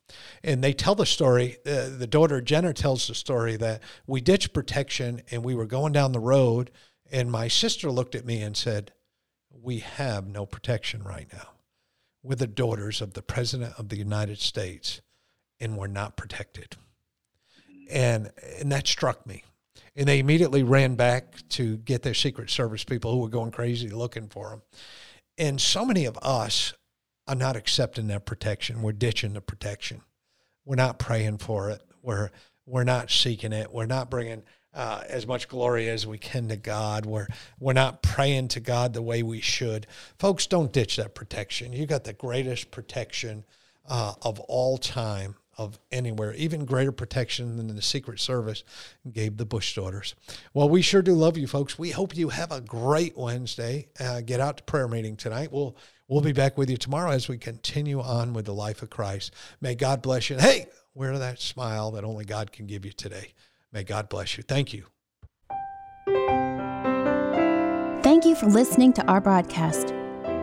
And 0.43 0.63
they 0.63 0.71
tell 0.71 0.95
the 0.95 1.05
story, 1.05 1.57
uh, 1.65 1.89
the 1.97 2.07
daughter 2.07 2.39
Jenna 2.39 2.73
tells 2.73 3.07
the 3.07 3.15
story 3.15 3.57
that 3.57 3.81
we 4.07 4.21
ditched 4.21 4.53
protection 4.53 5.21
and 5.31 5.43
we 5.43 5.55
were 5.55 5.65
going 5.65 5.91
down 5.91 6.13
the 6.13 6.19
road, 6.19 6.71
and 7.11 7.29
my 7.29 7.49
sister 7.49 7.91
looked 7.91 8.15
at 8.15 8.25
me 8.25 8.41
and 8.41 8.55
said, 8.55 8.93
We 9.51 9.79
have 9.79 10.27
no 10.27 10.45
protection 10.45 11.03
right 11.03 11.27
now. 11.33 11.49
We're 12.23 12.35
the 12.35 12.47
daughters 12.47 13.01
of 13.01 13.13
the 13.13 13.21
President 13.21 13.73
of 13.77 13.89
the 13.89 13.97
United 13.97 14.39
States, 14.39 15.01
and 15.59 15.77
we're 15.77 15.87
not 15.87 16.15
protected 16.15 16.77
and 17.89 18.31
and 18.59 18.71
that 18.71 18.87
struck 18.87 19.25
me. 19.25 19.43
And 19.95 20.07
they 20.07 20.19
immediately 20.19 20.63
ran 20.63 20.95
back 20.95 21.35
to 21.49 21.77
get 21.77 22.01
their 22.01 22.13
Secret 22.13 22.49
Service 22.49 22.83
people 22.83 23.11
who 23.11 23.19
were 23.19 23.29
going 23.29 23.51
crazy 23.51 23.89
looking 23.89 24.27
for 24.27 24.49
them. 24.49 24.61
And 25.37 25.59
so 25.59 25.85
many 25.85 26.05
of 26.05 26.17
us 26.21 26.73
are 27.27 27.35
not 27.35 27.55
accepting 27.55 28.07
that 28.07 28.25
protection. 28.25 28.81
We're 28.81 28.91
ditching 28.91 29.33
the 29.33 29.41
protection. 29.41 30.01
We're 30.65 30.75
not 30.75 30.99
praying 30.99 31.39
for 31.39 31.69
it. 31.69 31.81
We're 32.01 32.29
we're 32.65 32.83
not 32.83 33.11
seeking 33.11 33.53
it. 33.53 33.71
We're 33.71 33.85
not 33.85 34.09
bringing 34.09 34.43
uh, 34.73 35.03
as 35.07 35.25
much 35.25 35.47
glory 35.47 35.87
as 35.89 36.05
we 36.05 36.17
can 36.17 36.49
to 36.49 36.57
God. 36.57 37.05
We're 37.05 37.27
we're 37.59 37.73
not 37.73 38.01
praying 38.01 38.49
to 38.49 38.59
God 38.59 38.93
the 38.93 39.01
way 39.01 39.23
we 39.23 39.41
should. 39.41 39.87
Folks, 40.19 40.47
don't 40.47 40.71
ditch 40.73 40.97
that 40.97 41.15
protection. 41.15 41.73
You 41.73 41.85
got 41.85 42.03
the 42.03 42.13
greatest 42.13 42.71
protection 42.71 43.45
uh, 43.87 44.13
of 44.21 44.39
all 44.41 44.77
time 44.77 45.35
of 45.57 45.79
anywhere, 45.91 46.33
even 46.33 46.65
greater 46.65 46.91
protection 46.91 47.57
than 47.57 47.73
the 47.73 47.81
Secret 47.81 48.19
Service 48.19 48.63
gave 49.11 49.37
the 49.37 49.45
Bush 49.45 49.75
daughters. 49.75 50.15
Well, 50.53 50.69
we 50.69 50.81
sure 50.81 51.01
do 51.01 51.13
love 51.13 51.37
you, 51.37 51.47
folks. 51.47 51.79
We 51.79 51.91
hope 51.91 52.15
you 52.15 52.29
have 52.29 52.51
a 52.51 52.61
great 52.61 53.17
Wednesday. 53.17 53.87
Uh, 53.99 54.21
get 54.21 54.39
out 54.39 54.57
to 54.57 54.63
prayer 54.63 54.87
meeting 54.87 55.15
tonight. 55.15 55.51
We'll 55.51 55.77
we'll 56.07 56.21
be 56.21 56.33
back 56.33 56.57
with 56.57 56.69
you 56.69 56.77
tomorrow 56.77 57.11
as 57.11 57.27
we 57.27 57.37
continue 57.37 58.01
on 58.01 58.33
with 58.33 58.45
the 58.45 58.53
life 58.53 58.81
of 58.81 58.89
Christ. 58.89 59.33
May 59.61 59.75
God 59.75 60.01
bless 60.01 60.29
you. 60.29 60.35
And 60.35 60.45
hey, 60.45 60.67
wear 60.93 61.17
that 61.17 61.39
smile 61.39 61.91
that 61.91 62.03
only 62.03 62.25
God 62.25 62.51
can 62.51 62.67
give 62.67 62.85
you 62.85 62.91
today. 62.91 63.33
May 63.71 63.83
God 63.83 64.09
bless 64.09 64.37
you. 64.37 64.43
Thank 64.43 64.73
you. 64.73 64.85
Thank 68.03 68.23
you 68.25 68.35
for 68.35 68.45
listening 68.45 68.93
to 68.93 69.05
our 69.07 69.19
broadcast. 69.19 69.93